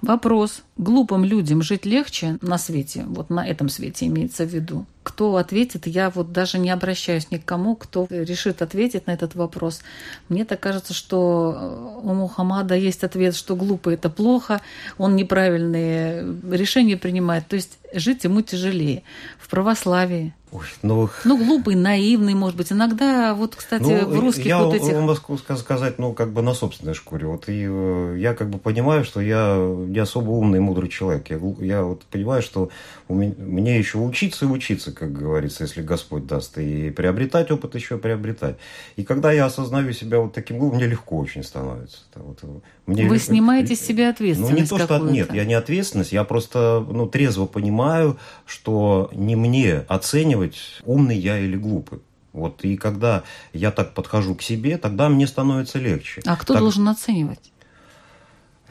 Вопрос. 0.03 0.63
Глупым 0.75 1.23
людям 1.23 1.61
жить 1.61 1.85
легче 1.85 2.37
на 2.41 2.57
свете, 2.57 3.05
вот 3.07 3.29
на 3.29 3.47
этом 3.47 3.69
свете 3.69 4.07
имеется 4.07 4.43
в 4.43 4.49
виду. 4.49 4.85
Кто 5.01 5.37
ответит, 5.37 5.87
я 5.87 6.09
вот 6.09 6.33
даже 6.33 6.59
не 6.59 6.71
обращаюсь 6.71 7.31
ни 7.31 7.37
к 7.37 7.45
кому, 7.45 7.77
кто 7.77 8.05
решит 8.09 8.61
ответить 8.61 9.07
на 9.07 9.11
этот 9.11 9.33
вопрос. 9.35 9.79
Мне 10.27 10.43
так 10.43 10.59
кажется, 10.59 10.93
что 10.93 12.01
у 12.03 12.13
Мухаммада 12.13 12.75
есть 12.75 13.05
ответ, 13.05 13.33
что 13.33 13.55
глупый– 13.55 13.93
это 13.95 14.09
плохо, 14.09 14.59
он 14.97 15.15
неправильные 15.15 16.35
решения 16.51 16.97
принимает. 16.97 17.47
То 17.47 17.55
есть 17.55 17.77
жить 17.93 18.25
ему 18.25 18.41
тяжелее. 18.41 19.03
В 19.39 19.47
православии 19.47 20.33
Ой, 20.53 20.65
ну, 20.83 21.09
Ну, 21.25 21.37
глупый, 21.43 21.73
наивный, 21.73 22.35
может 22.35 22.55
быть. 22.55 22.71
Иногда, 22.71 23.33
вот, 23.33 23.55
кстати, 23.55 23.81
ну, 23.81 24.05
в 24.05 24.19
русских 24.19 24.45
я 24.45 24.59
вот 24.59 24.75
этих... 24.75 24.93
могу 24.93 25.37
сказать, 25.57 25.97
ну, 25.97 26.13
как 26.13 26.31
бы 26.31 26.43
на 26.43 26.53
собственной 26.53 26.93
шкуре. 26.93 27.25
Вот 27.25 27.49
и 27.49 27.65
э, 27.67 28.15
я 28.19 28.35
как 28.35 28.49
бы 28.51 28.59
понимаю, 28.59 29.03
что 29.03 29.19
я 29.19 29.55
не 29.57 29.97
особо 29.97 30.29
умный 30.29 30.59
и 30.59 30.61
мудрый 30.61 30.89
человек. 30.89 31.31
Я, 31.31 31.39
я 31.59 31.83
вот 31.83 32.03
понимаю, 32.03 32.43
что 32.43 32.69
у 33.07 33.15
меня, 33.15 33.33
мне 33.39 33.79
еще 33.79 33.97
учиться 33.97 34.45
и 34.45 34.47
учиться, 34.47 34.91
как 34.91 35.11
говорится, 35.11 35.63
если 35.63 35.81
Господь 35.81 36.27
даст. 36.27 36.55
И 36.59 36.91
приобретать 36.91 37.49
опыт 37.49 37.73
еще 37.73 37.97
приобретать. 37.97 38.57
И 38.95 39.03
когда 39.03 39.31
я 39.31 39.45
осознаю 39.45 39.91
себя 39.93 40.19
вот 40.19 40.33
таким 40.33 40.59
глупым, 40.59 40.77
мне 40.77 40.87
легко 40.87 41.17
очень 41.17 41.43
становится. 41.43 41.97
Вот, 42.15 42.39
э, 42.43 42.47
мне 42.85 43.07
Вы 43.07 43.17
снимаете 43.17 43.75
с 43.75 43.81
себя 43.81 44.09
ответственность 44.09 44.53
Ну, 44.53 44.59
не 44.59 44.67
то, 44.67 44.77
что... 44.77 44.99
Нет, 44.99 45.33
я 45.33 45.45
не 45.45 45.53
ответственность. 45.53 46.11
Я 46.11 46.25
просто 46.25 46.85
ну, 46.87 47.07
трезво 47.07 47.45
понимаю, 47.45 48.17
что 48.45 49.09
не 49.13 49.35
мне 49.35 49.85
оценивать 49.87 50.42
оценивать, 50.47 50.81
умный 50.85 51.17
я 51.17 51.39
или 51.39 51.55
глупый. 51.55 51.99
Вот, 52.31 52.65
и 52.65 52.77
когда 52.77 53.23
я 53.53 53.71
так 53.71 53.93
подхожу 53.93 54.33
к 54.35 54.41
себе, 54.41 54.77
тогда 54.77 55.07
мне 55.07 55.27
становится 55.27 55.77
легче. 55.77 56.21
А 56.25 56.35
кто 56.35 56.53
так... 56.53 56.61
должен 56.63 56.87
оценивать? 56.87 57.51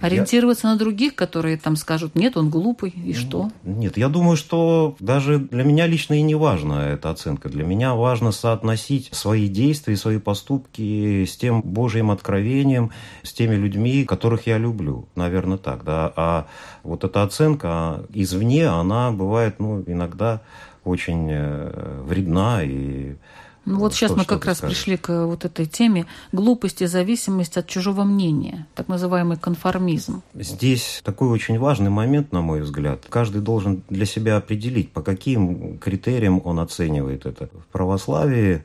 Ориентироваться 0.00 0.66
я... 0.66 0.72
на 0.72 0.78
других, 0.80 1.14
которые 1.14 1.56
там 1.56 1.76
скажут, 1.76 2.16
нет, 2.16 2.36
он 2.36 2.50
глупый, 2.50 2.90
и 2.90 3.14
что? 3.14 3.52
Нет, 3.62 3.96
я 3.96 4.08
думаю, 4.08 4.36
что 4.36 4.96
даже 4.98 5.38
для 5.38 5.62
меня 5.62 5.86
лично 5.86 6.14
и 6.14 6.22
не 6.22 6.34
важна 6.34 6.88
эта 6.88 7.10
оценка. 7.10 7.48
Для 7.48 7.62
меня 7.62 7.94
важно 7.94 8.32
соотносить 8.32 9.10
свои 9.12 9.46
действия, 9.46 9.96
свои 9.96 10.18
поступки 10.18 11.24
с 11.24 11.36
тем 11.36 11.62
Божьим 11.62 12.10
откровением, 12.10 12.90
с 13.22 13.32
теми 13.32 13.54
людьми, 13.54 14.04
которых 14.04 14.48
я 14.48 14.58
люблю. 14.58 15.06
Наверное, 15.14 15.58
так, 15.58 15.84
да. 15.84 16.12
А 16.16 16.48
вот 16.82 17.04
эта 17.04 17.22
оценка 17.22 18.04
извне, 18.12 18.66
она 18.66 19.12
бывает, 19.12 19.60
ну, 19.60 19.84
иногда 19.86 20.42
очень 20.84 21.28
э, 21.30 22.02
вредна 22.06 22.62
и 22.62 23.16
ну 23.64 23.78
вот 23.78 23.94
сейчас 23.94 24.16
мы 24.16 24.24
как 24.24 24.44
раз 24.44 24.58
скажешь? 24.58 24.76
пришли 24.76 24.96
к 24.96 25.26
вот 25.26 25.44
этой 25.44 25.66
теме 25.66 26.06
глупости, 26.32 26.84
зависимость 26.86 27.56
от 27.56 27.68
чужого 27.68 28.02
мнения, 28.02 28.66
так 28.74 28.88
называемый 28.88 29.36
конформизм. 29.36 30.22
Здесь 30.34 31.00
такой 31.04 31.28
очень 31.28 31.58
важный 31.58 31.90
момент, 31.90 32.32
на 32.32 32.40
мой 32.40 32.62
взгляд. 32.62 33.06
Каждый 33.08 33.40
должен 33.40 33.82
для 33.88 34.04
себя 34.04 34.36
определить, 34.36 34.90
по 34.90 35.00
каким 35.00 35.78
критериям 35.78 36.42
он 36.44 36.58
оценивает 36.58 37.24
это. 37.24 37.46
В 37.46 37.72
православии 37.72 38.64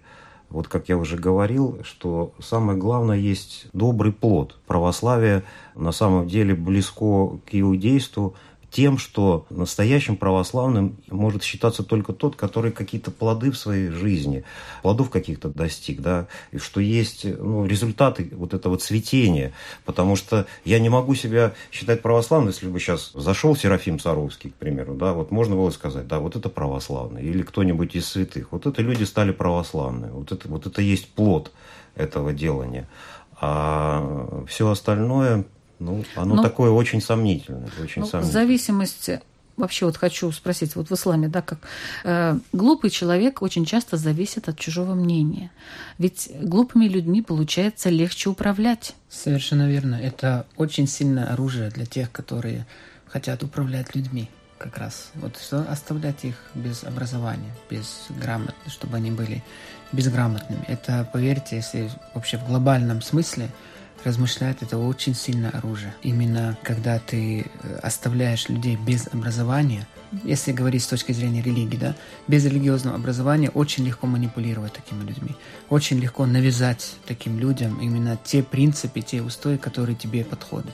вот 0.49 0.69
как 0.69 0.87
я 0.87 0.97
уже 0.97 1.17
говорил, 1.17 1.79
что 1.83 2.31
самое 2.39 2.79
главное 2.79 3.17
есть 3.17 3.67
добрый 3.73 4.13
плод. 4.13 4.57
Православие 4.65 5.43
на 5.75 5.91
самом 5.91 6.27
деле 6.27 6.55
близко 6.55 7.37
к 7.45 7.49
иудейству, 7.51 8.35
тем, 8.69 8.97
что 8.97 9.45
настоящим 9.49 10.17
православным 10.17 10.97
может 11.09 11.43
считаться 11.43 11.83
только 11.83 12.13
тот, 12.13 12.35
который 12.35 12.71
какие-то 12.71 13.11
плоды 13.11 13.51
в 13.51 13.57
своей 13.57 13.89
жизни, 13.89 14.43
плодов 14.81 15.09
каких-то 15.09 15.49
достиг, 15.49 16.01
да, 16.01 16.27
и 16.51 16.57
что 16.57 16.81
есть 16.81 17.25
ну, 17.25 17.65
результаты 17.65 18.29
вот 18.33 18.53
этого 18.53 18.77
цветения, 18.77 19.53
потому 19.85 20.15
что 20.15 20.45
я 20.65 20.79
не 20.79 20.89
могу 20.89 21.15
себя 21.15 21.53
считать 21.71 22.01
православным, 22.01 22.49
если 22.49 22.67
бы 22.67 22.79
сейчас 22.79 23.11
зашел 23.13 23.55
Серафим 23.55 23.99
Саровский, 23.99 24.49
к 24.49 24.55
примеру, 24.55 24.95
да, 24.95 25.13
вот 25.13 25.31
можно 25.31 25.55
было 25.55 25.69
сказать, 25.69 26.07
да, 26.07 26.19
вот 26.19 26.35
это 26.35 26.49
православный, 26.49 27.23
или 27.23 27.43
кто-нибудь 27.43 27.95
из 27.95 28.07
святых, 28.07 28.51
вот 28.51 28.65
это 28.65 28.81
люди 28.81 29.03
стали 29.03 29.31
православными, 29.31 30.11
вот 30.11 30.31
это, 30.31 30.47
вот 30.47 30.67
это 30.67 30.81
есть 30.81 31.09
плод 31.13 31.51
этого 31.95 32.33
делания. 32.33 32.87
А 33.39 34.43
все 34.47 34.69
остальное 34.69 35.45
ну, 35.79 36.03
оно 36.15 36.35
Но, 36.35 36.43
такое 36.43 36.71
очень 36.71 37.01
сомнительное. 37.01 37.69
Очень 37.81 38.01
ну, 38.01 38.07
сомнительное. 38.07 38.23
Зависимость 38.23 39.09
вообще 39.57 39.85
вот 39.85 39.97
хочу 39.97 40.31
спросить, 40.31 40.75
вот 40.75 40.89
в 40.89 40.93
исламе, 40.93 41.27
да, 41.27 41.41
как 41.41 41.59
э, 42.03 42.39
глупый 42.53 42.89
человек 42.89 43.41
очень 43.41 43.65
часто 43.65 43.97
зависит 43.97 44.47
от 44.47 44.57
чужого 44.57 44.93
мнения. 44.93 45.51
Ведь 45.97 46.29
глупыми 46.41 46.85
людьми 46.85 47.21
получается 47.21 47.89
легче 47.89 48.29
управлять. 48.29 48.95
Совершенно 49.09 49.67
верно. 49.67 49.95
Это 49.95 50.45
очень 50.55 50.87
сильное 50.87 51.33
оружие 51.33 51.69
для 51.69 51.85
тех, 51.85 52.11
которые 52.11 52.65
хотят 53.07 53.43
управлять 53.43 53.95
людьми. 53.95 54.29
Как 54.57 54.77
раз. 54.79 55.11
Вот 55.13 55.37
что 55.37 55.61
оставлять 55.69 56.25
их 56.25 56.35
без 56.55 56.83
образования, 56.83 57.53
без 57.69 58.07
грамотности, 58.09 58.69
чтобы 58.69 58.97
они 58.97 59.11
были 59.11 59.43
безграмотными. 59.91 60.63
Это, 60.67 61.07
поверьте, 61.13 61.57
если 61.57 61.91
вообще 62.15 62.37
в 62.37 62.47
глобальном 62.47 63.01
смысле– 63.01 63.49
размышлять 64.03 64.57
это 64.61 64.77
очень 64.77 65.15
сильное 65.15 65.51
оружие. 65.51 65.93
Именно 66.01 66.57
когда 66.63 66.99
ты 66.99 67.41
э, 67.41 67.75
оставляешь 67.81 68.49
людей 68.49 68.75
без 68.75 69.07
образования, 69.07 69.87
если 70.23 70.51
говорить 70.51 70.83
с 70.83 70.87
точки 70.87 71.11
зрения 71.11 71.41
религии, 71.41 71.77
да, 71.77 71.95
без 72.27 72.45
религиозного 72.45 72.95
образования 72.95 73.49
очень 73.49 73.85
легко 73.85 74.07
манипулировать 74.07 74.73
такими 74.73 75.03
людьми. 75.03 75.35
Очень 75.69 75.99
легко 75.99 76.25
навязать 76.25 76.95
таким 77.05 77.39
людям 77.39 77.79
именно 77.81 78.17
те 78.23 78.43
принципы, 78.43 79.01
те 79.01 79.21
устои, 79.21 79.57
которые 79.57 79.95
тебе 79.95 80.23
подходят. 80.23 80.73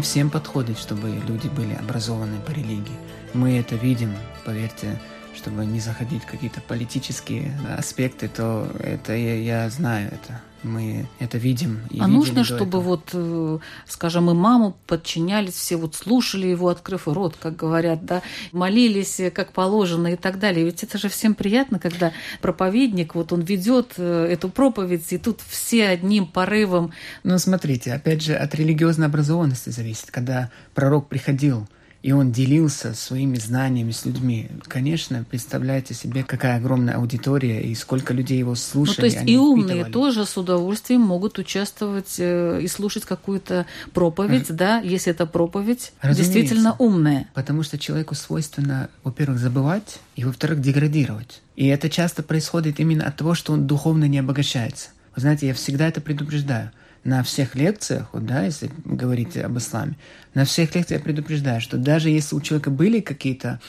Не 0.00 0.02
всем 0.02 0.30
подходит, 0.30 0.78
чтобы 0.78 1.10
люди 1.10 1.48
были 1.48 1.74
образованы 1.74 2.40
по 2.40 2.52
религии. 2.52 2.96
Мы 3.34 3.58
это 3.58 3.74
видим, 3.74 4.16
поверьте, 4.46 4.98
чтобы 5.36 5.66
не 5.66 5.78
заходить 5.78 6.22
в 6.22 6.26
какие-то 6.26 6.62
политические 6.62 7.54
аспекты, 7.76 8.28
то 8.28 8.66
это 8.78 9.12
я, 9.14 9.34
я 9.34 9.68
знаю 9.68 10.08
это. 10.08 10.40
Мы 10.62 11.06
это 11.18 11.38
видим. 11.38 11.80
И 11.90 12.00
а 12.00 12.06
нужно, 12.06 12.44
чтобы 12.44 12.78
этого. 12.78 12.80
вот, 12.80 13.10
э, 13.14 13.58
скажем, 13.86 14.30
и 14.30 14.34
маму 14.34 14.76
подчинялись, 14.86 15.54
все 15.54 15.76
вот 15.76 15.94
слушали 15.94 16.46
его, 16.46 16.68
открыв 16.68 17.08
рот, 17.08 17.36
как 17.40 17.56
говорят, 17.56 18.04
да, 18.04 18.22
молились 18.52 19.20
э, 19.20 19.30
как 19.30 19.52
положено 19.52 20.08
и 20.08 20.16
так 20.16 20.38
далее. 20.38 20.66
Ведь 20.66 20.82
это 20.82 20.98
же 20.98 21.08
всем 21.08 21.34
приятно, 21.34 21.78
когда 21.78 22.12
проповедник, 22.42 23.14
вот 23.14 23.32
он 23.32 23.40
ведет 23.40 23.94
э, 23.96 24.26
эту 24.30 24.50
проповедь, 24.50 25.10
и 25.12 25.18
тут 25.18 25.40
все 25.48 25.88
одним 25.88 26.26
порывом. 26.26 26.92
Ну, 27.24 27.38
смотрите, 27.38 27.94
опять 27.94 28.22
же, 28.22 28.34
от 28.34 28.54
религиозной 28.54 29.06
образованности 29.06 29.70
зависит. 29.70 30.10
Когда 30.10 30.50
пророк 30.74 31.08
приходил 31.08 31.66
и 32.02 32.12
он 32.12 32.32
делился 32.32 32.94
своими 32.94 33.36
знаниями 33.36 33.90
с 33.90 34.06
людьми. 34.06 34.48
Конечно, 34.64 35.24
представляете 35.28 35.92
себе, 35.92 36.24
какая 36.24 36.56
огромная 36.56 36.94
аудитория 36.94 37.60
и 37.60 37.74
сколько 37.74 38.14
людей 38.14 38.38
его 38.38 38.54
слушали. 38.54 38.96
Ну, 38.96 39.00
то 39.00 39.06
есть 39.06 39.28
и 39.28 39.36
умные 39.36 39.84
тоже 39.84 40.24
с 40.24 40.36
удовольствием 40.38 41.02
могут 41.02 41.38
участвовать 41.38 42.16
э, 42.18 42.60
и 42.62 42.68
слушать 42.68 43.04
какую-то 43.04 43.66
проповедь, 43.92 44.50
а... 44.50 44.54
да, 44.54 44.80
если 44.80 45.12
это 45.12 45.26
проповедь 45.26 45.92
Разумеется, 46.00 46.32
действительно 46.32 46.74
умная. 46.78 47.28
Потому 47.34 47.62
что 47.62 47.78
человеку 47.78 48.14
свойственно, 48.14 48.88
во-первых, 49.04 49.38
забывать, 49.38 49.98
и, 50.16 50.24
во-вторых, 50.24 50.60
деградировать. 50.60 51.42
И 51.56 51.66
это 51.66 51.90
часто 51.90 52.22
происходит 52.22 52.80
именно 52.80 53.06
от 53.06 53.16
того, 53.16 53.34
что 53.34 53.52
он 53.52 53.66
духовно 53.66 54.06
не 54.06 54.18
обогащается. 54.18 54.88
Вы 55.14 55.20
знаете, 55.20 55.48
я 55.48 55.54
всегда 55.54 55.88
это 55.88 56.00
предупреждаю 56.00 56.70
на 57.04 57.22
всех 57.22 57.54
лекциях, 57.54 58.08
вот, 58.12 58.26
да, 58.26 58.44
если 58.44 58.70
говорить 58.84 59.36
об 59.36 59.58
исламе, 59.58 59.96
на 60.34 60.44
всех 60.44 60.74
лекциях 60.74 61.00
я 61.00 61.04
предупреждаю, 61.04 61.60
что 61.60 61.76
даже 61.76 62.10
если 62.10 62.34
у 62.34 62.40
человека 62.40 62.70
были 62.70 63.00
какие-то, 63.00 63.60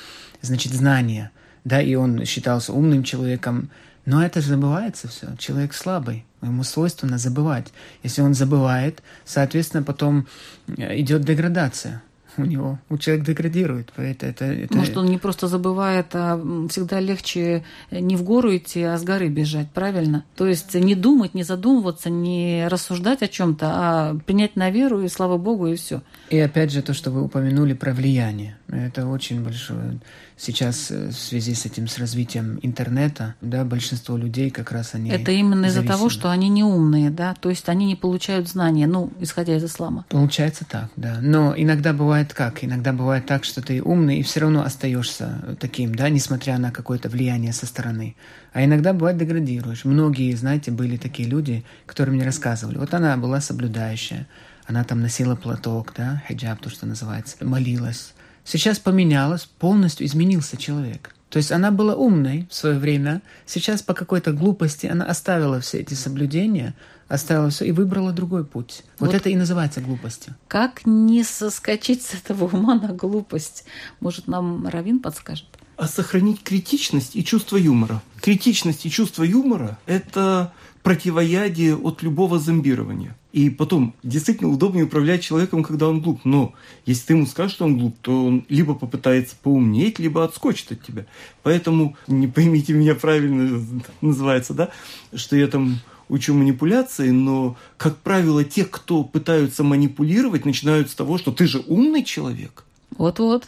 значит, 0.41 0.73
знания, 0.73 1.31
да, 1.63 1.81
и 1.81 1.95
он 1.95 2.25
считался 2.25 2.73
умным 2.73 3.03
человеком, 3.03 3.69
но 4.05 4.23
это 4.23 4.41
забывается 4.41 5.07
все. 5.07 5.35
Человек 5.37 5.73
слабый, 5.73 6.25
ему 6.41 6.63
свойственно 6.63 7.17
забывать. 7.17 7.67
Если 8.03 8.21
он 8.21 8.33
забывает, 8.33 9.03
соответственно, 9.25 9.83
потом 9.83 10.27
э, 10.67 10.99
идет 10.99 11.21
деградация 11.21 12.01
у 12.37 12.43
него, 12.43 12.79
у 12.89 12.97
человека 12.97 13.27
деградирует. 13.27 13.91
Это, 13.97 14.27
это, 14.27 14.45
это... 14.45 14.77
Может, 14.77 14.97
он 14.97 15.07
не 15.07 15.17
просто 15.17 15.47
забывает, 15.47 16.07
а 16.13 16.41
всегда 16.69 16.99
легче 16.99 17.63
не 17.91 18.15
в 18.15 18.23
гору 18.23 18.55
идти, 18.55 18.81
а 18.83 18.97
с 18.97 19.03
горы 19.03 19.29
бежать, 19.29 19.69
правильно? 19.71 20.23
То 20.35 20.47
есть 20.47 20.73
не 20.73 20.95
думать, 20.95 21.33
не 21.33 21.43
задумываться, 21.43 22.09
не 22.09 22.67
рассуждать 22.67 23.21
о 23.21 23.27
чем-то, 23.27 23.65
а 23.69 24.17
принять 24.25 24.55
на 24.55 24.69
веру, 24.69 25.01
и 25.01 25.07
слава 25.07 25.37
Богу, 25.37 25.67
и 25.67 25.75
все. 25.75 26.01
И 26.29 26.39
опять 26.39 26.71
же 26.71 26.81
то, 26.81 26.93
что 26.93 27.11
вы 27.11 27.23
упомянули 27.23 27.73
про 27.73 27.93
влияние. 27.93 28.57
Это 28.67 29.07
очень 29.07 29.43
большое 29.43 29.99
сейчас 30.41 30.89
э, 30.91 31.09
в 31.09 31.13
связи 31.13 31.53
с 31.53 31.65
этим, 31.65 31.87
с 31.87 31.99
развитием 31.99 32.59
интернета, 32.61 33.35
да, 33.41 33.63
большинство 33.63 34.17
людей 34.17 34.49
как 34.49 34.71
раз 34.71 34.95
они 34.95 35.11
Это 35.11 35.31
именно 35.31 35.67
из-за 35.67 35.83
того, 35.83 36.09
что 36.09 36.31
они 36.31 36.49
не 36.49 36.63
умные, 36.63 37.09
да, 37.11 37.35
то 37.39 37.49
есть 37.49 37.69
они 37.69 37.85
не 37.85 37.95
получают 37.95 38.49
знания, 38.49 38.87
ну, 38.87 39.11
исходя 39.19 39.55
из 39.55 39.63
ислама. 39.63 40.05
Получается 40.09 40.65
так, 40.67 40.89
да. 40.95 41.19
Но 41.21 41.53
иногда 41.55 41.93
бывает 41.93 42.20
как? 42.33 42.63
Иногда 42.63 42.93
бывает 42.93 43.25
так, 43.25 43.43
что 43.43 43.61
ты 43.61 43.81
умный 43.81 44.19
и 44.19 44.23
все 44.23 44.41
равно 44.41 44.63
остаешься 44.63 45.57
таким, 45.59 45.95
да, 45.95 46.09
несмотря 46.09 46.57
на 46.57 46.71
какое-то 46.71 47.09
влияние 47.09 47.53
со 47.53 47.65
стороны. 47.65 48.15
А 48.53 48.63
иногда 48.63 48.93
бывает 48.93 49.17
деградируешь. 49.17 49.85
Многие, 49.85 50.33
знаете, 50.35 50.71
были 50.71 50.97
такие 50.97 51.27
люди, 51.27 51.63
которые 51.85 52.15
мне 52.15 52.25
рассказывали. 52.25 52.77
Вот 52.77 52.93
она 52.93 53.17
была 53.17 53.41
соблюдающая, 53.41 54.27
она 54.65 54.83
там 54.83 55.01
носила 55.01 55.35
платок, 55.35 55.93
да, 55.97 56.23
хиджаб, 56.27 56.61
то, 56.61 56.69
что 56.69 56.85
называется, 56.85 57.37
молилась. 57.41 58.13
Сейчас 58.43 58.79
поменялось, 58.79 59.45
полностью 59.45 60.05
изменился 60.05 60.57
человек. 60.57 61.13
То 61.31 61.37
есть 61.37 61.51
она 61.53 61.71
была 61.71 61.95
умной 61.95 62.45
в 62.49 62.53
свое 62.53 62.77
время, 62.77 63.21
сейчас 63.45 63.81
по 63.81 63.93
какой-то 63.93 64.33
глупости 64.33 64.85
она 64.85 65.05
оставила 65.05 65.61
все 65.61 65.79
эти 65.79 65.93
соблюдения, 65.93 66.75
оставила 67.11 67.49
все 67.49 67.65
и 67.65 67.71
выбрала 67.71 68.11
другой 68.13 68.45
путь. 68.45 68.83
Вот, 68.97 69.07
вот 69.07 69.15
это 69.15 69.29
и 69.29 69.35
называется 69.35 69.81
глупостью. 69.81 70.35
Как 70.47 70.85
не 70.85 71.23
соскочить 71.23 72.03
с 72.03 72.13
этого 72.13 72.45
ума 72.45 72.75
на 72.75 72.93
глупость? 72.93 73.65
Может, 73.99 74.27
нам 74.27 74.67
Равин 74.67 74.99
подскажет? 74.99 75.47
А 75.75 75.87
сохранить 75.87 76.41
критичность 76.43 77.15
и 77.15 77.25
чувство 77.25 77.57
юмора. 77.57 78.01
Критичность 78.21 78.85
и 78.85 78.89
чувство 78.89 79.23
юмора– 79.23 79.77
это 79.87 80.53
противоядие 80.83 81.75
от 81.75 82.01
любого 82.01 82.39
зомбирования. 82.39 83.15
И 83.33 83.49
потом, 83.49 83.93
действительно 84.03 84.49
удобнее 84.49 84.85
управлять 84.85 85.21
человеком, 85.21 85.63
когда 85.63 85.87
он 85.87 86.01
глуп. 86.01 86.25
Но 86.25 86.53
если 86.85 87.07
ты 87.07 87.13
ему 87.13 87.25
скажешь, 87.25 87.55
что 87.55 87.65
он 87.65 87.77
глуп, 87.77 87.95
то 88.01 88.25
он 88.25 88.45
либо 88.49 88.73
попытается 88.73 89.35
поумнеть, 89.41 89.99
либо 89.99 90.23
отскочит 90.23 90.71
от 90.71 90.83
тебя. 90.83 91.05
Поэтому, 91.43 91.95
не 92.07 92.27
поймите 92.27 92.73
меня 92.73 92.95
правильно, 92.95 93.65
называется, 94.01 94.53
да, 94.53 94.69
что 95.13 95.35
я 95.35 95.47
там 95.47 95.79
учу 96.11 96.33
манипуляции, 96.33 97.09
но, 97.09 97.55
как 97.77 97.97
правило, 97.97 98.43
те, 98.43 98.65
кто 98.65 99.03
пытаются 99.03 99.63
манипулировать, 99.63 100.45
начинают 100.45 100.91
с 100.91 100.93
того, 100.93 101.17
что 101.17 101.31
ты 101.31 101.47
же 101.47 101.63
умный 101.67 102.03
человек. 102.03 102.65
Вот-вот. 102.97 103.47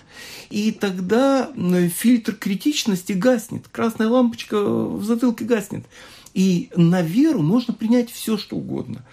И 0.50 0.72
тогда 0.72 1.52
фильтр 1.94 2.34
критичности 2.34 3.12
гаснет, 3.12 3.68
красная 3.72 4.08
лампочка 4.08 4.58
в 4.64 5.04
затылке 5.04 5.44
гаснет. 5.44 5.86
И 6.34 6.70
на 6.76 7.02
веру 7.02 7.42
можно 7.42 7.74
принять 7.74 8.10
все, 8.10 8.38
что 8.38 8.56
угодно. 8.56 9.04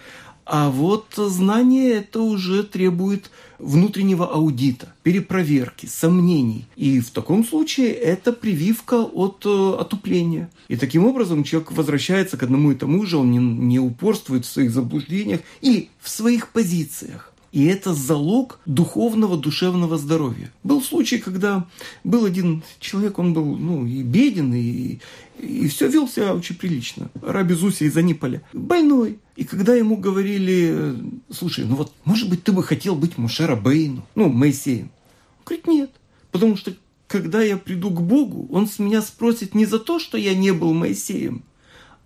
А 0.53 0.69
вот 0.69 1.05
знание 1.15 1.91
это 1.91 2.19
уже 2.19 2.63
требует 2.63 3.31
внутреннего 3.57 4.27
аудита, 4.27 4.93
перепроверки, 5.01 5.85
сомнений. 5.85 6.65
И 6.75 6.99
в 6.99 7.09
таком 7.11 7.45
случае 7.45 7.93
это 7.93 8.33
прививка 8.33 8.95
от 8.95 9.45
э, 9.45 9.75
отупления. 9.79 10.49
И 10.67 10.75
таким 10.75 11.05
образом 11.05 11.45
человек 11.45 11.71
возвращается 11.71 12.35
к 12.35 12.43
одному 12.43 12.73
и 12.73 12.75
тому 12.75 13.05
же, 13.05 13.15
он 13.15 13.31
не, 13.31 13.37
не 13.37 13.79
упорствует 13.79 14.43
в 14.43 14.49
своих 14.49 14.71
заблуждениях 14.71 15.39
или 15.61 15.87
в 16.01 16.09
своих 16.09 16.49
позициях. 16.49 17.30
И 17.51 17.65
это 17.65 17.93
залог 17.93 18.59
духовного, 18.65 19.37
душевного 19.37 19.97
здоровья. 19.97 20.51
Был 20.63 20.81
случай, 20.81 21.17
когда 21.17 21.67
был 22.03 22.23
один 22.23 22.63
человек, 22.79 23.19
он 23.19 23.33
был 23.33 23.57
ну, 23.57 23.85
и 23.85 24.03
беден, 24.03 24.53
и, 24.53 24.99
и 25.37 25.67
все 25.67 25.89
вел 25.89 26.07
себя 26.07 26.33
очень 26.33 26.55
прилично. 26.55 27.09
Раби 27.21 27.53
Зуси 27.53 27.83
из 27.83 27.97
Аниполя. 27.97 28.41
Больной. 28.53 29.19
И 29.35 29.43
когда 29.43 29.75
ему 29.75 29.97
говорили, 29.97 30.95
слушай, 31.29 31.65
ну 31.65 31.75
вот, 31.75 31.91
может 32.05 32.29
быть, 32.29 32.43
ты 32.43 32.53
бы 32.53 32.63
хотел 32.63 32.95
быть 32.95 33.17
Мушера 33.17 33.57
Бейну, 33.57 34.05
ну, 34.15 34.29
Моисеем. 34.29 34.89
Он 35.39 35.45
говорит, 35.45 35.67
нет. 35.67 35.91
Потому 36.31 36.55
что 36.55 36.73
когда 37.07 37.41
я 37.41 37.57
приду 37.57 37.89
к 37.89 38.01
Богу, 38.01 38.47
Он 38.49 38.67
с 38.67 38.79
меня 38.79 39.01
спросит 39.01 39.53
не 39.55 39.65
за 39.65 39.79
то, 39.79 39.99
что 39.99 40.17
я 40.17 40.33
не 40.33 40.51
был 40.51 40.73
Моисеем, 40.73 41.43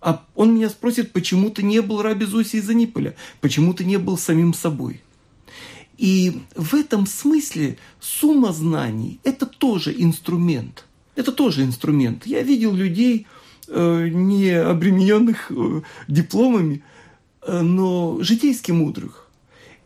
а 0.02 0.24
он 0.36 0.56
меня 0.56 0.70
спросит, 0.70 1.14
почему 1.14 1.50
ты 1.50 1.64
не 1.64 1.82
был 1.82 2.02
Раби 2.02 2.26
Зуси 2.26 2.58
из 2.58 2.70
Аниполя, 2.70 3.16
почему 3.42 3.74
ты 3.74 3.86
не 3.86 3.98
был 3.98 4.18
самим 4.18 4.54
собой. 4.54 5.02
И 5.98 6.42
в 6.56 6.74
этом 6.74 7.06
смысле 7.06 7.78
сумма 8.00 8.52
знаний– 8.52 9.20
это 9.24 9.46
тоже 9.46 9.94
инструмент. 9.98 10.86
Это 11.16 11.32
тоже 11.32 11.64
инструмент. 11.64 12.26
Я 12.26 12.42
видел 12.44 12.74
людей, 12.74 13.28
э, 13.68 14.10
не 14.10 14.50
обремененных 14.50 15.52
э, 15.52 15.82
дипломами, 16.08 16.84
э, 17.42 17.62
но 17.62 18.18
житейски 18.22 18.72
мудрых. 18.72 19.30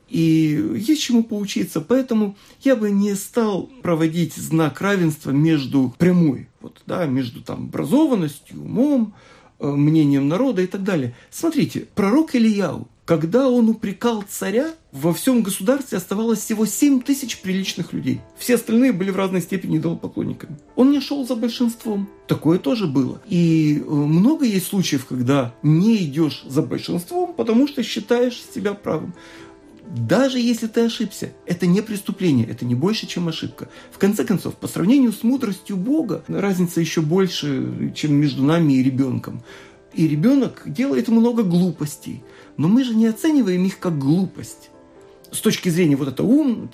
И 0.10 0.74
есть 0.76 1.04
чему 1.04 1.24
поучиться. 1.24 1.80
Поэтому 1.82 2.36
я 2.62 2.76
бы 2.76 2.90
не 2.90 3.14
стал 3.14 3.70
проводить 3.84 4.34
знак 4.34 4.82
равенства 4.82 5.30
между 5.30 5.94
прямой, 6.00 6.48
вот, 6.62 6.82
да, 6.88 7.06
между 7.06 7.42
там, 7.42 7.66
образованностью, 7.66 8.64
умом, 8.64 9.14
мнением 9.60 10.28
народа 10.28 10.64
и 10.64 10.68
так 10.68 10.84
далее. 10.84 11.14
Смотрите, 11.30 11.86
пророк 11.94 12.34
Ильяу– 12.34 12.88
когда 13.10 13.50
он 13.50 13.70
упрекал 13.70 14.24
царя, 14.30 14.76
во 14.92 15.16
всем 15.16 15.42
государстве 15.42 15.98
оставалось 15.98 16.42
всего 16.42 16.68
7 16.68 17.02
тысяч 17.02 17.42
приличных 17.42 17.92
людей. 17.92 18.22
Все 18.38 18.54
остальные 18.54 18.94
были 18.94 19.10
в 19.10 19.16
разной 19.16 19.42
степени 19.42 19.80
идолопоклонниками. 19.80 20.60
Он 20.76 20.92
не 20.92 21.02
шел 21.02 21.26
за 21.26 21.36
большинством. 21.36 22.08
Такое 22.28 22.60
тоже 22.60 22.86
было. 22.86 23.20
И 23.28 23.80
э, 23.84 23.92
много 23.92 24.46
есть 24.46 24.68
случаев, 24.68 25.08
когда 25.08 25.56
не 25.64 26.04
идешь 26.04 26.44
за 26.48 26.62
большинством, 26.62 27.34
потому 27.34 27.68
что 27.68 27.82
считаешь 27.82 28.40
себя 28.54 28.76
правым. 28.76 29.16
Даже 29.88 30.38
если 30.38 30.68
ты 30.68 30.82
ошибся, 30.82 31.32
это 31.48 31.66
не 31.66 31.82
преступление, 31.82 32.46
это 32.46 32.64
не 32.64 32.76
больше, 32.76 33.08
чем 33.08 33.28
ошибка. 33.28 33.70
В 33.92 33.98
конце 33.98 34.24
концов, 34.24 34.54
по 34.54 34.68
сравнению 34.68 35.14
с 35.14 35.24
мудростью 35.24 35.78
Бога, 35.78 36.24
разница 36.28 36.80
еще 36.80 37.02
больше, 37.02 37.92
чем 37.96 38.14
между 38.14 38.44
нами 38.44 38.74
и 38.74 38.84
ребенком. 38.84 39.42
И 39.96 40.08
ребенок 40.08 40.62
делает 40.68 41.08
много 41.08 41.42
глупостей. 41.42 42.22
Но 42.60 42.68
мы 42.68 42.84
же 42.84 42.94
не 42.94 43.08
оцениваем 43.08 43.64
их 43.64 43.80
как 43.80 43.98
глупость. 43.98 44.70
С 45.32 45.40
точки 45.40 45.70
зрения 45.70 45.96
вот 45.96 46.10
это 46.10 46.24
ум, 46.24 46.70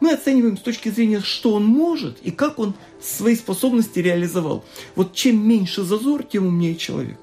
мы 0.00 0.12
оцениваем 0.12 0.56
с 0.56 0.60
точки 0.60 0.88
зрения, 0.88 1.20
что 1.20 1.52
он 1.52 1.64
может 1.64 2.18
и 2.22 2.32
как 2.32 2.58
он 2.58 2.74
свои 3.00 3.36
способности 3.36 4.00
реализовал. 4.00 4.64
Вот 4.96 5.14
чем 5.14 5.48
меньше 5.48 5.84
зазор, 5.84 6.24
тем 6.24 6.46
умнее 6.46 6.74
человек. 6.74 7.20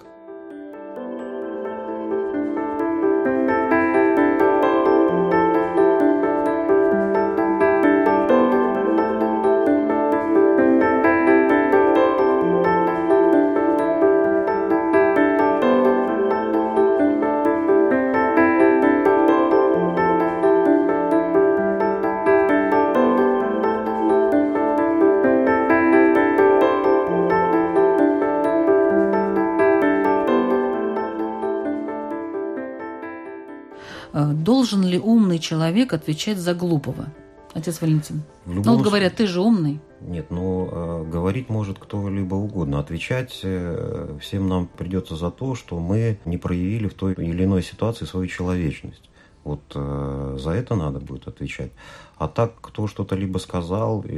Должен 34.63 34.83
ли 34.85 34.97
умный 34.97 35.39
человек 35.39 35.91
отвечать 35.91 36.37
за 36.37 36.53
глупого? 36.53 37.07
Отец 37.53 37.81
Валентин. 37.81 38.23
Ну 38.45 38.61
вот 38.61 38.81
говорят, 38.81 39.17
ты 39.17 39.27
же 39.27 39.41
умный. 39.41 39.81
Нет, 39.99 40.27
ну 40.31 40.69
э, 40.71 41.05
говорить 41.11 41.49
может 41.49 41.79
кто-либо 41.79 42.35
угодно. 42.35 42.79
Отвечать 42.79 43.41
э, 43.43 44.17
всем 44.21 44.47
нам 44.47 44.67
придется 44.67 45.17
за 45.17 45.31
то, 45.31 45.53
что 45.55 45.79
мы 45.79 46.17
не 46.23 46.37
проявили 46.37 46.87
в 46.87 46.93
той 46.93 47.13
или 47.13 47.43
иной 47.43 47.61
ситуации 47.61 48.05
свою 48.05 48.27
человечность. 48.27 49.09
Вот 49.43 49.61
э, 49.75 50.37
за 50.39 50.51
это 50.51 50.75
надо 50.75 50.99
будет 50.99 51.27
отвечать. 51.27 51.71
А 52.17 52.29
так, 52.29 52.53
кто 52.61 52.87
что-то 52.87 53.15
либо 53.15 53.37
сказал, 53.39 54.01
и 54.07 54.17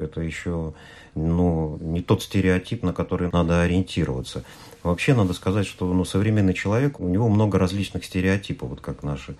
это 0.00 0.22
еще 0.22 0.72
ну, 1.14 1.76
не 1.80 2.00
тот 2.00 2.22
стереотип, 2.22 2.82
на 2.82 2.94
который 2.94 3.28
надо 3.30 3.60
ориентироваться. 3.60 4.42
Вообще 4.82 5.14
надо 5.14 5.34
сказать, 5.34 5.66
что 5.66 5.92
ну, 5.92 6.04
современный 6.04 6.54
человек, 6.54 6.98
у 6.98 7.08
него 7.08 7.28
много 7.28 7.58
различных 7.58 8.04
стереотипов, 8.04 8.70
вот 8.70 8.80
как 8.80 9.02
наши 9.02 9.36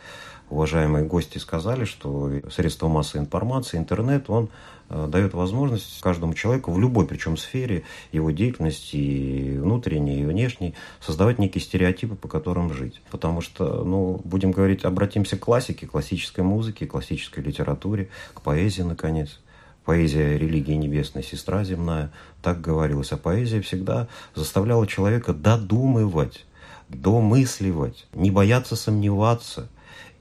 уважаемые 0.53 1.05
гости 1.05 1.39
сказали, 1.39 1.85
что 1.85 2.31
средства 2.51 2.89
массовой 2.89 3.25
информации, 3.25 3.79
интернет, 3.79 4.29
он 4.29 4.51
э, 4.91 5.09
дает 5.11 5.33
возможность 5.33 6.01
каждому 6.01 6.35
человеку 6.35 6.73
в 6.73 6.79
любой, 6.79 7.07
причем 7.07 7.37
сфере 7.37 7.85
его 8.13 8.31
деятельности, 8.31 8.97
и 8.97 9.59
внутренней, 9.59 10.21
и 10.21 10.25
внешней, 10.27 10.75
создавать 11.01 11.39
некие 11.39 11.63
стереотипы, 11.63 12.15
по 12.15 12.29
которым 12.29 12.73
жить. 12.73 13.01
Потому 13.11 13.41
что, 13.41 13.83
ну, 13.85 14.21
будем 14.25 14.53
говорить, 14.53 14.85
обратимся 14.85 15.37
к 15.37 15.41
классике, 15.41 15.87
классической 15.87 16.45
музыке, 16.45 16.87
классической 16.87 17.43
литературе, 17.43 18.11
к 18.35 18.43
поэзии, 18.43 18.83
наконец. 18.83 19.41
Поэзия 19.85 20.39
религии 20.39 20.75
небесная, 20.75 21.25
сестра 21.25 21.65
земная, 21.65 22.13
так 22.41 22.61
говорилось. 22.61 23.11
А 23.11 23.17
поэзия 23.17 23.61
всегда 23.63 24.07
заставляла 24.37 24.87
человека 24.87 25.33
додумывать, 25.33 26.45
домысливать, 26.89 28.07
не 28.13 28.31
бояться 28.31 28.77
сомневаться– 28.77 29.69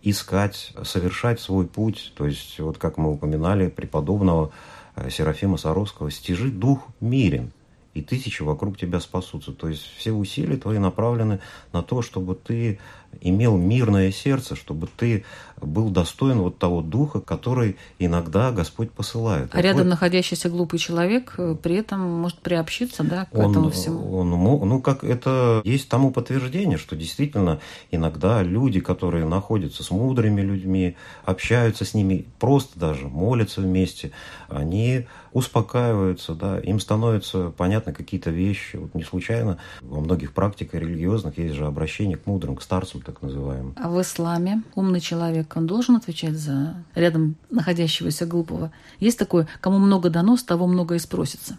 искать, 0.04 0.74
совершать 0.84 1.40
свой 1.40 1.66
путь. 1.66 2.14
То 2.16 2.26
есть, 2.26 2.60
вот 2.60 2.78
как 2.78 2.98
мы 2.98 3.12
упоминали 3.12 3.70
преподобного 3.70 4.52
э, 4.96 5.10
Серафима 5.10 5.58
Саровского, 5.58 6.12
стяжи 6.12 6.50
дух 6.50 6.88
мирен, 7.00 7.52
и 7.94 8.02
тысячи 8.02 8.42
вокруг 8.42 8.78
тебя 8.78 9.00
спасутся. 9.00 9.52
То 9.52 9.68
есть 9.68 9.84
все 9.98 10.12
усилия 10.12 10.58
твои 10.58 10.80
направлены 10.80 11.40
на 11.74 11.84
то, 11.84 12.02
чтобы 12.02 12.36
ты 12.36 12.80
имел 13.20 13.58
мирное 13.58 14.12
сердце, 14.12 14.56
чтобы 14.56 14.88
ты 14.88 15.26
был 15.62 15.90
достоин 15.90 16.40
вот 16.40 16.58
того 16.58 16.82
духа, 16.82 17.22
который 17.22 17.78
иногда 18.00 18.52
Господь 18.52 18.92
посылает. 18.92 19.54
А 19.54 19.62
рядом 19.62 19.84
вот, 19.84 19.90
находящийся 19.92 20.50
глупый 20.50 20.80
человек 20.80 21.36
э, 21.38 21.56
при 21.62 21.76
этом 21.76 22.02
может 22.02 22.40
приобщиться 22.40 23.04
да, 23.04 23.26
к 23.26 23.38
он, 23.38 23.52
этому 23.52 23.70
всему. 23.70 24.18
Он, 24.18 24.30
ну, 24.30 24.82
как 24.82 25.04
это 25.04 25.62
есть 25.64 25.90
тому 25.90 26.12
подтверждение, 26.12 26.78
что 26.78 26.96
действительно 26.96 27.60
иногда 27.92 28.44
люди, 28.44 28.80
которые 28.80 29.26
находятся 29.26 29.84
с 29.84 29.92
мудрыми 29.92 30.42
людьми, 30.42 30.96
общаются 31.26 31.86
с 31.86 31.94
ними, 31.94 32.26
просто 32.40 32.80
даже 32.80 33.08
молятся 33.08 33.62
вместе, 33.62 34.12
они 34.50 35.06
успокаиваются, 35.34 36.34
да, 36.36 36.60
им 36.60 36.80
становятся 36.80 37.50
понятны 37.52 37.94
какие-то 37.94 38.30
вещи. 38.30 38.76
Вот 38.76 38.94
не 38.96 39.04
случайно 39.04 39.58
во 39.82 40.02
многих 40.02 40.34
практиках 40.34 40.82
религиозных 40.82 41.38
есть 41.38 41.56
же 41.56 41.66
обращение 41.66 42.18
к 42.18 42.26
мудрым, 42.26 42.56
к 42.56 42.62
старцам 42.62 43.02
так 43.02 43.22
называемым. 43.22 43.76
А 43.78 43.90
в 43.90 44.02
исламе 44.02 44.64
умный 44.76 45.00
человек 45.00 45.51
он 45.58 45.68
должен 45.68 45.96
отвечать 45.96 46.36
за 46.36 46.76
рядом 46.96 47.36
находящегося 47.50 48.26
глупого. 48.26 48.72
Есть 49.00 49.20
такое, 49.20 49.48
кому 49.60 49.80
много 49.80 50.10
дано, 50.10 50.38
с 50.38 50.44
того 50.44 50.68
много 50.68 50.96
и 50.96 51.00
спросится. 51.00 51.58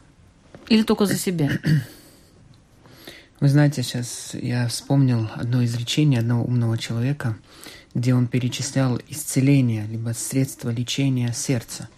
Или 0.68 0.82
только 0.82 1.06
за 1.06 1.16
себя? 1.16 1.50
Вы 3.40 3.48
знаете, 3.48 3.82
сейчас 3.82 4.34
я 4.34 4.68
вспомнил 4.68 5.28
одно 5.34 5.64
изречение 5.64 6.20
одного 6.20 6.44
умного 6.44 6.78
человека, 6.78 7.36
где 7.92 8.14
он 8.14 8.28
перечислял 8.28 9.00
исцеление, 9.08 9.86
либо 9.86 10.14
средства 10.14 10.70
лечения 10.70 11.32
сердца. 11.32 11.88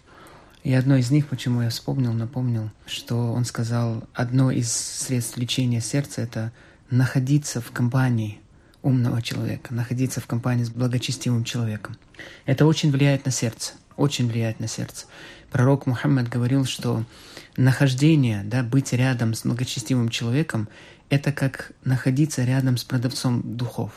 И 0.62 0.72
одно 0.72 0.97
из 0.97 1.11
них, 1.11 1.28
почему 1.28 1.61
я 1.61 1.68
вспомнил, 1.68 2.14
напомнил, 2.14 2.70
что 2.86 3.32
он 3.32 3.45
сказал, 3.45 4.05
одно 4.14 4.51
из 4.51 4.72
средств 4.72 5.36
лечения 5.36 5.82
сердца– 5.82 6.20
это 6.22 6.53
находиться 6.88 7.61
в 7.61 7.70
компании 7.72 8.40
умного 8.85 9.22
человека, 9.22 9.74
находиться 9.74 10.20
в 10.20 10.26
компании 10.26 10.62
с 10.62 10.70
благочестивым 10.70 11.43
человеком. 11.43 11.97
Это 12.45 12.66
очень 12.66 12.93
влияет 12.93 13.24
на 13.24 13.32
сердце, 13.32 13.72
очень 13.97 14.28
влияет 14.28 14.61
на 14.61 14.68
сердце. 14.68 15.07
Пророк 15.51 15.87
Мухаммад 15.87 16.28
говорил, 16.28 16.66
что 16.66 17.05
нахождение, 17.57 18.43
да, 18.45 18.62
быть 18.62 18.93
рядом 18.93 19.35
с 19.35 19.45
благочестивым 19.45 20.11
человеком, 20.11 20.68
это 21.09 21.32
как 21.32 21.72
находиться 21.82 22.45
рядом 22.45 22.76
с 22.76 22.85
продавцом 22.85 23.57
духов. 23.57 23.93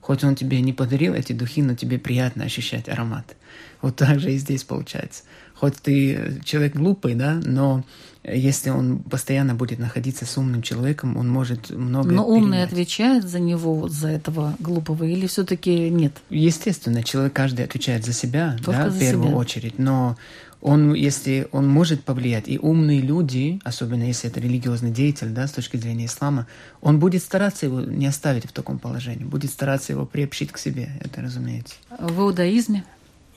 Хоть 0.00 0.22
он 0.22 0.36
тебе 0.36 0.60
не 0.60 0.72
подарил 0.72 1.14
эти 1.14 1.32
духи, 1.32 1.62
но 1.62 1.74
тебе 1.74 1.98
приятно 1.98 2.44
ощущать 2.44 2.88
аромат. 2.88 3.36
Вот 3.80 3.96
так 3.96 4.20
же 4.20 4.32
и 4.32 4.36
здесь 4.36 4.62
получается. 4.62 5.24
Хоть 5.64 5.76
ты 5.76 6.42
человек 6.44 6.76
глупый, 6.76 7.14
да, 7.14 7.40
но 7.42 7.84
если 8.22 8.68
он 8.68 8.98
постоянно 8.98 9.54
будет 9.54 9.78
находиться 9.78 10.26
с 10.26 10.36
умным 10.36 10.60
человеком, 10.60 11.16
он 11.16 11.30
может 11.30 11.70
много. 11.70 12.10
Но 12.10 12.28
умный 12.28 12.62
отвечает 12.62 13.26
за 13.26 13.38
него, 13.40 13.74
вот 13.74 13.90
за 13.90 14.08
этого 14.08 14.56
глупого, 14.58 15.04
или 15.04 15.26
все-таки 15.26 15.88
нет? 15.88 16.12
Естественно, 16.28 17.02
человек 17.02 17.32
каждый 17.32 17.64
отвечает 17.64 18.04
за 18.04 18.12
себя, 18.12 18.58
Только 18.62 18.82
да, 18.82 18.90
за 18.90 18.96
в 18.96 19.00
первую 19.00 19.28
себя. 19.28 19.36
очередь. 19.38 19.78
Но 19.78 20.18
он, 20.60 20.92
если 20.92 21.48
он 21.50 21.66
может 21.66 22.04
повлиять, 22.04 22.46
и 22.46 22.58
умные 22.58 23.00
люди, 23.00 23.58
особенно 23.64 24.02
если 24.02 24.28
это 24.28 24.40
религиозный 24.40 24.90
деятель, 24.90 25.28
да, 25.28 25.46
с 25.46 25.52
точки 25.52 25.78
зрения 25.78 26.04
ислама, 26.04 26.46
он 26.82 26.98
будет 26.98 27.22
стараться 27.22 27.64
его 27.64 27.80
не 27.80 28.06
оставить 28.06 28.44
в 28.44 28.52
таком 28.52 28.78
положении, 28.78 29.24
будет 29.24 29.50
стараться 29.50 29.92
его 29.92 30.04
приобщить 30.04 30.52
к 30.52 30.58
себе, 30.58 30.90
это 31.00 31.22
разумеется. 31.22 31.74
В 31.98 32.20
иудаизме? 32.20 32.84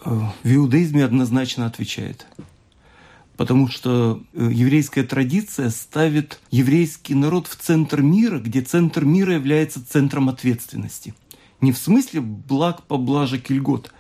Э, 0.08 0.22
в 0.44 0.56
иудаизме 0.56 1.04
однозначно 1.04 1.66
отвечает 1.66 2.26
потому 3.36 3.68
что 3.68 4.24
э, 4.34 4.50
еврейская 4.52 5.04
традиция 5.04 5.70
ставит 5.70 6.40
еврейский 6.50 7.14
народ 7.14 7.46
в 7.46 7.56
центр 7.56 8.02
мира, 8.02 8.40
где 8.40 8.62
центр 8.62 9.06
мира 9.06 9.36
является 9.36 9.86
центром 9.88 10.28
ответственности. 10.28 11.14
Не 11.62 11.72
в 11.72 11.78
смысле 11.78 12.22
благ, 12.22 12.82
поблажек 12.88 13.52
и 13.52 13.54
льгот, 13.54 13.94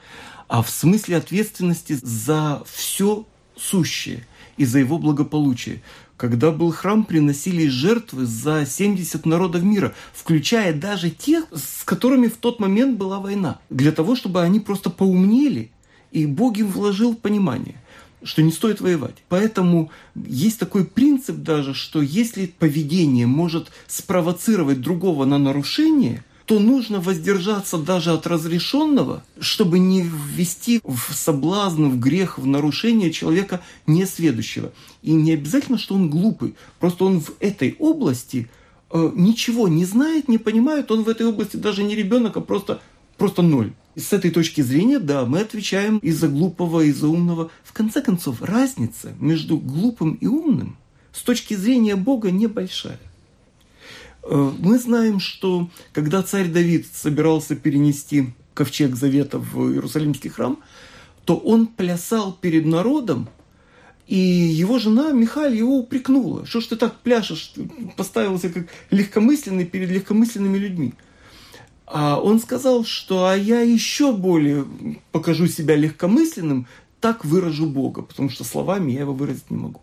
а 0.48 0.64
в 0.64 0.72
смысле 0.72 1.18
ответственности 1.18 2.00
за 2.02 2.64
все 2.66 3.28
сущее 3.56 4.26
и 4.58 4.66
за 4.66 4.80
его 4.80 4.98
благополучие. 4.98 5.84
Когда 6.18 6.50
был 6.52 6.72
храм, 6.72 7.04
приносили 7.04 7.68
жертвы 7.68 8.26
за 8.26 8.66
70 8.66 9.24
народов 9.28 9.62
мира, 9.62 9.94
включая 10.14 10.74
даже 10.74 11.12
тех, 11.12 11.46
с 11.54 11.84
которыми 11.84 12.26
в 12.26 12.38
тот 12.38 12.60
момент 12.60 12.98
была 12.98 13.20
война, 13.20 13.60
для 13.70 13.92
того, 13.92 14.16
чтобы 14.16 14.42
они 14.42 14.60
просто 14.60 14.90
поумнели, 14.90 15.70
и 16.12 16.26
Бог 16.26 16.58
им 16.58 16.68
вложил 16.68 17.16
понимание– 17.16 17.76
что 18.24 18.42
не 18.42 18.52
стоит 18.52 18.82
воевать. 18.82 19.16
Поэтому 19.30 19.92
есть 20.16 20.60
такой 20.60 20.86
принцип 20.86 21.38
даже, 21.38 21.74
что 21.74 22.02
если 22.02 22.48
поведение 22.48 23.28
может 23.28 23.72
спровоцировать 23.88 24.82
другого 24.82 25.26
на 25.26 25.38
нарушение, 25.38 26.24
то 26.46 26.60
нужно 26.60 27.02
воздержаться 27.02 27.78
даже 27.78 28.12
от 28.12 28.26
разрешенного, 28.26 29.22
чтобы 29.40 29.80
не 29.80 30.02
ввести 30.02 30.80
в 30.84 31.14
соблазн, 31.14 31.88
в 31.88 32.00
грех, 32.00 32.38
в 32.38 32.46
нарушение 32.46 33.12
человека 33.12 33.62
несведущего. 33.86 34.72
И 35.02 35.12
не 35.12 35.34
обязательно, 35.34 35.78
что 35.78 35.96
он 35.96 36.10
глупый, 36.10 36.56
просто 36.80 37.04
он 37.04 37.20
в 37.20 37.34
этой 37.42 37.76
области 37.80 38.50
э, 38.92 39.12
ничего 39.14 39.68
не 39.68 39.84
знает, 39.84 40.30
не 40.30 40.38
понимает, 40.38 40.90
он 40.90 41.04
в 41.04 41.10
этой 41.10 41.28
области 41.28 41.58
даже 41.58 41.84
не 41.84 41.96
ребенок, 41.96 42.38
а 42.38 42.42
просто, 42.42 42.82
просто 43.18 43.42
ноль. 43.42 43.74
И 43.98 44.00
с 44.00 44.14
этой 44.14 44.30
точки 44.30 44.62
зрения, 44.62 45.00
да, 45.00 45.26
мы 45.26 45.40
отвечаем 45.40 45.98
из-за 45.98 46.28
глупого, 46.28 46.82
из-за 46.82 47.08
умного. 47.08 47.50
В 47.64 47.74
конце 47.74 48.00
концов, 48.00 48.44
разница 48.44 49.16
между 49.20 49.58
глупым 49.58 50.14
и 50.22 50.28
умным 50.28 50.78
с 51.12 51.24
точки 51.24 51.56
зрения 51.56 51.96
Бога 51.96 52.30
небольшая. 52.30 53.00
Э, 54.22 54.52
мы 54.60 54.78
знаем, 54.78 55.20
что 55.20 55.72
когда 55.94 56.22
царь 56.22 56.48
Давид 56.48 56.86
собирался 56.94 57.56
перенести 57.56 58.36
ковчег 58.54 58.96
Завета 58.96 59.40
в 59.40 59.72
Иерусалимский 59.72 60.30
храм, 60.30 60.60
то 61.26 61.36
он 61.36 61.66
плясал 61.66 62.34
перед 62.34 62.68
народом, 62.68 63.28
и 64.06 64.16
его 64.16 64.78
жена 64.78 65.12
Михаль 65.12 65.56
его 65.56 65.76
упрекнула. 65.76 66.46
Что 66.46 66.62
ж 66.62 66.68
ты 66.68 66.76
так 66.76 67.00
пляшешь, 67.00 67.52
поставился 67.96 68.50
как 68.50 68.68
легкомысленный 68.92 69.66
перед 69.66 69.90
легкомысленными 69.90 70.60
людьми. 70.60 70.94
А 71.88 72.20
он 72.20 72.42
сказал, 72.42 72.84
что 72.84 73.28
а 73.28 73.36
я 73.36 73.62
еще 73.62 74.12
более 74.12 74.66
покажу 75.14 75.48
себя 75.48 75.76
легкомысленным, 75.76 76.68
так 77.00 77.24
выражу 77.24 77.66
Бога, 77.66 78.02
потому 78.02 78.30
что 78.30 78.44
словами 78.44 78.92
я 78.92 79.02
его 79.02 79.14
выразить 79.14 79.50
не 79.50 79.58
могу, 79.58 79.82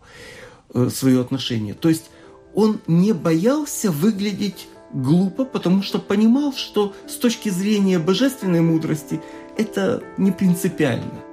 э, 0.73 0.89
свое 0.93 1.19
отношение. 1.19 1.73
То 1.73 1.89
есть 1.89 2.11
он 2.53 2.79
не 2.85 3.13
боялся 3.13 3.89
выглядеть 3.89 4.67
глупо, 4.93 5.45
потому 5.45 5.81
что 5.81 5.97
понимал, 5.97 6.53
что 6.53 6.93
с 7.07 7.15
точки 7.15 7.49
зрения 7.49 7.97
божественной 7.97 8.61
мудрости 8.61 9.19
это 9.57 10.03
не 10.17 10.31
принципиально. 10.31 11.24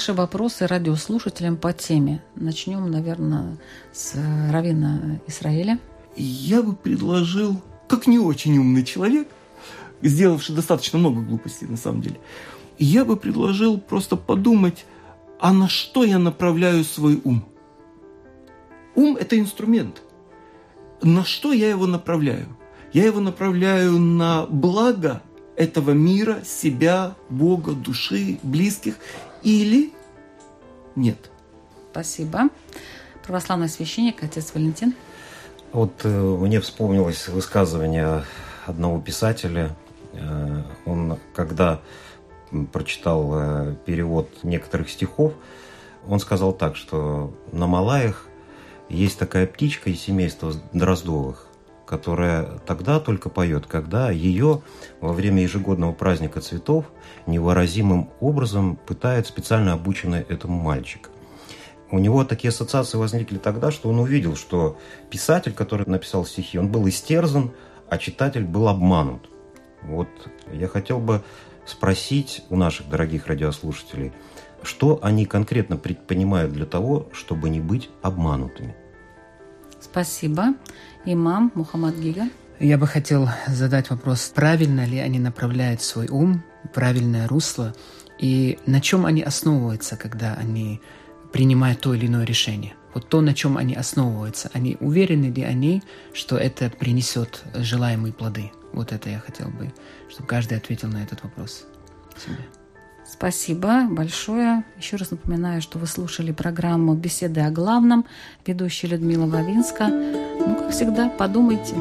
Ваши 0.00 0.14
вопросы 0.14 0.66
радиослушателям 0.66 1.58
по 1.58 1.74
теме. 1.74 2.24
Начнем, 2.34 2.90
наверное, 2.90 3.58
с 3.92 4.14
Равина 4.50 5.20
Исраиля. 5.26 5.78
Я 6.16 6.62
бы 6.62 6.74
предложил, 6.74 7.60
как 7.86 8.06
не 8.06 8.18
очень 8.18 8.56
умный 8.56 8.82
человек, 8.82 9.28
сделавший 10.00 10.54
достаточно 10.54 10.98
много 10.98 11.20
глупостей 11.20 11.66
на 11.66 11.76
самом 11.76 12.00
деле, 12.00 12.18
я 12.78 13.04
бы 13.04 13.18
предложил 13.18 13.78
просто 13.78 14.16
подумать, 14.16 14.86
а 15.38 15.52
на 15.52 15.68
что 15.68 16.02
я 16.02 16.18
направляю 16.18 16.82
свой 16.84 17.20
ум? 17.22 17.44
Ум– 18.94 19.16
это 19.20 19.38
инструмент. 19.38 20.00
На 21.02 21.26
что 21.26 21.52
я 21.52 21.68
его 21.68 21.86
направляю? 21.86 22.46
Я 22.94 23.04
его 23.04 23.20
направляю 23.20 23.98
на 23.98 24.46
благо 24.46 25.20
этого 25.56 25.90
мира, 25.90 26.40
себя, 26.42 27.16
Бога, 27.28 27.72
души, 27.72 28.38
близких 28.42 28.94
или 29.42 29.92
нет. 30.96 31.30
Спасибо. 31.92 32.48
Православный 33.24 33.68
священник, 33.68 34.22
отец 34.22 34.52
Валентин. 34.54 34.94
Вот 35.72 35.92
э, 36.04 36.08
мне 36.08 36.60
вспомнилось 36.60 37.28
высказывание 37.28 38.24
одного 38.66 39.00
писателя. 39.00 39.76
Э, 40.12 40.62
он, 40.84 41.18
когда 41.34 41.80
прочитал 42.72 43.30
э, 43.34 43.74
перевод 43.86 44.28
некоторых 44.42 44.90
стихов, 44.90 45.32
он 46.08 46.18
сказал 46.18 46.52
так, 46.52 46.76
что 46.76 47.32
на 47.52 47.66
Малаях 47.66 48.26
есть 48.88 49.18
такая 49.18 49.46
птичка 49.46 49.90
из 49.90 50.00
семейства 50.00 50.52
Дроздовых, 50.72 51.46
которая 51.90 52.44
тогда 52.66 53.00
только 53.00 53.30
поет, 53.30 53.66
когда 53.66 54.12
ее 54.12 54.62
во 55.00 55.12
время 55.12 55.42
ежегодного 55.42 55.92
праздника 55.92 56.40
цветов 56.40 56.84
невыразимым 57.26 58.10
образом 58.20 58.76
пытает 58.76 59.26
специально 59.26 59.72
обученный 59.72 60.20
этому 60.20 60.56
мальчик. 60.56 61.10
У 61.90 61.98
него 61.98 62.24
такие 62.24 62.50
ассоциации 62.50 62.96
возникли 62.96 63.38
тогда, 63.38 63.72
что 63.72 63.88
он 63.88 63.98
увидел, 63.98 64.36
что 64.36 64.78
писатель, 65.10 65.52
который 65.52 65.84
написал 65.88 66.24
стихи, 66.24 66.60
он 66.60 66.68
был 66.68 66.88
истерзан, 66.88 67.50
а 67.88 67.98
читатель 67.98 68.44
был 68.44 68.68
обманут. 68.68 69.28
Вот 69.82 70.08
я 70.52 70.68
хотел 70.68 71.00
бы 71.00 71.22
спросить 71.66 72.44
у 72.50 72.56
наших 72.56 72.88
дорогих 72.88 73.26
радиослушателей, 73.26 74.12
что 74.62 75.00
они 75.02 75.26
конкретно 75.26 75.76
предпринимают 75.76 76.52
для 76.52 76.66
того, 76.66 77.08
чтобы 77.12 77.50
не 77.50 77.58
быть 77.58 77.90
обманутыми. 78.00 78.76
Спасибо. 79.80 80.54
Имам 81.04 81.50
Мухаммад 81.54 81.96
Гига. 81.96 82.28
Я 82.58 82.76
бы 82.76 82.86
хотел 82.86 83.28
задать 83.46 83.88
вопрос, 83.88 84.30
правильно 84.34 84.84
ли 84.84 84.98
они 84.98 85.18
направляют 85.18 85.80
свой 85.80 86.08
ум, 86.08 86.42
правильное 86.74 87.26
русло, 87.26 87.74
и 88.18 88.58
на 88.66 88.82
чем 88.82 89.06
они 89.06 89.22
основываются, 89.22 89.96
когда 89.96 90.34
они 90.34 90.80
принимают 91.32 91.80
то 91.80 91.94
или 91.94 92.06
иное 92.06 92.26
решение. 92.26 92.74
Вот 92.92 93.08
то, 93.08 93.22
на 93.22 93.32
чем 93.34 93.56
они 93.56 93.74
основываются. 93.74 94.50
Они 94.52 94.76
уверены 94.80 95.26
ли 95.26 95.42
они, 95.42 95.82
что 96.12 96.36
это 96.36 96.68
принесет 96.68 97.44
желаемые 97.54 98.12
плоды? 98.12 98.52
Вот 98.72 98.92
это 98.92 99.08
я 99.08 99.20
хотел 99.20 99.48
бы, 99.48 99.72
чтобы 100.10 100.28
каждый 100.28 100.58
ответил 100.58 100.88
на 100.88 101.02
этот 101.02 101.22
вопрос 101.22 101.64
себе. 102.18 102.44
Спасибо 103.10 103.86
большое. 103.90 104.62
Еще 104.78 104.96
раз 104.96 105.10
напоминаю, 105.10 105.60
что 105.62 105.78
вы 105.78 105.86
слушали 105.88 106.30
программу 106.30 106.94
«Беседы 106.94 107.40
о 107.40 107.50
главном». 107.50 108.06
Ведущая 108.46 108.86
Людмила 108.86 109.26
Вавинска. 109.26 109.88
Ну, 109.88 110.54
как 110.54 110.70
всегда, 110.70 111.08
подумайте. 111.08 111.74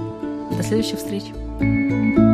До 0.57 0.63
следующих 0.63 0.97
встреч. 0.97 1.23
thank 1.59 2.17
you 2.17 2.28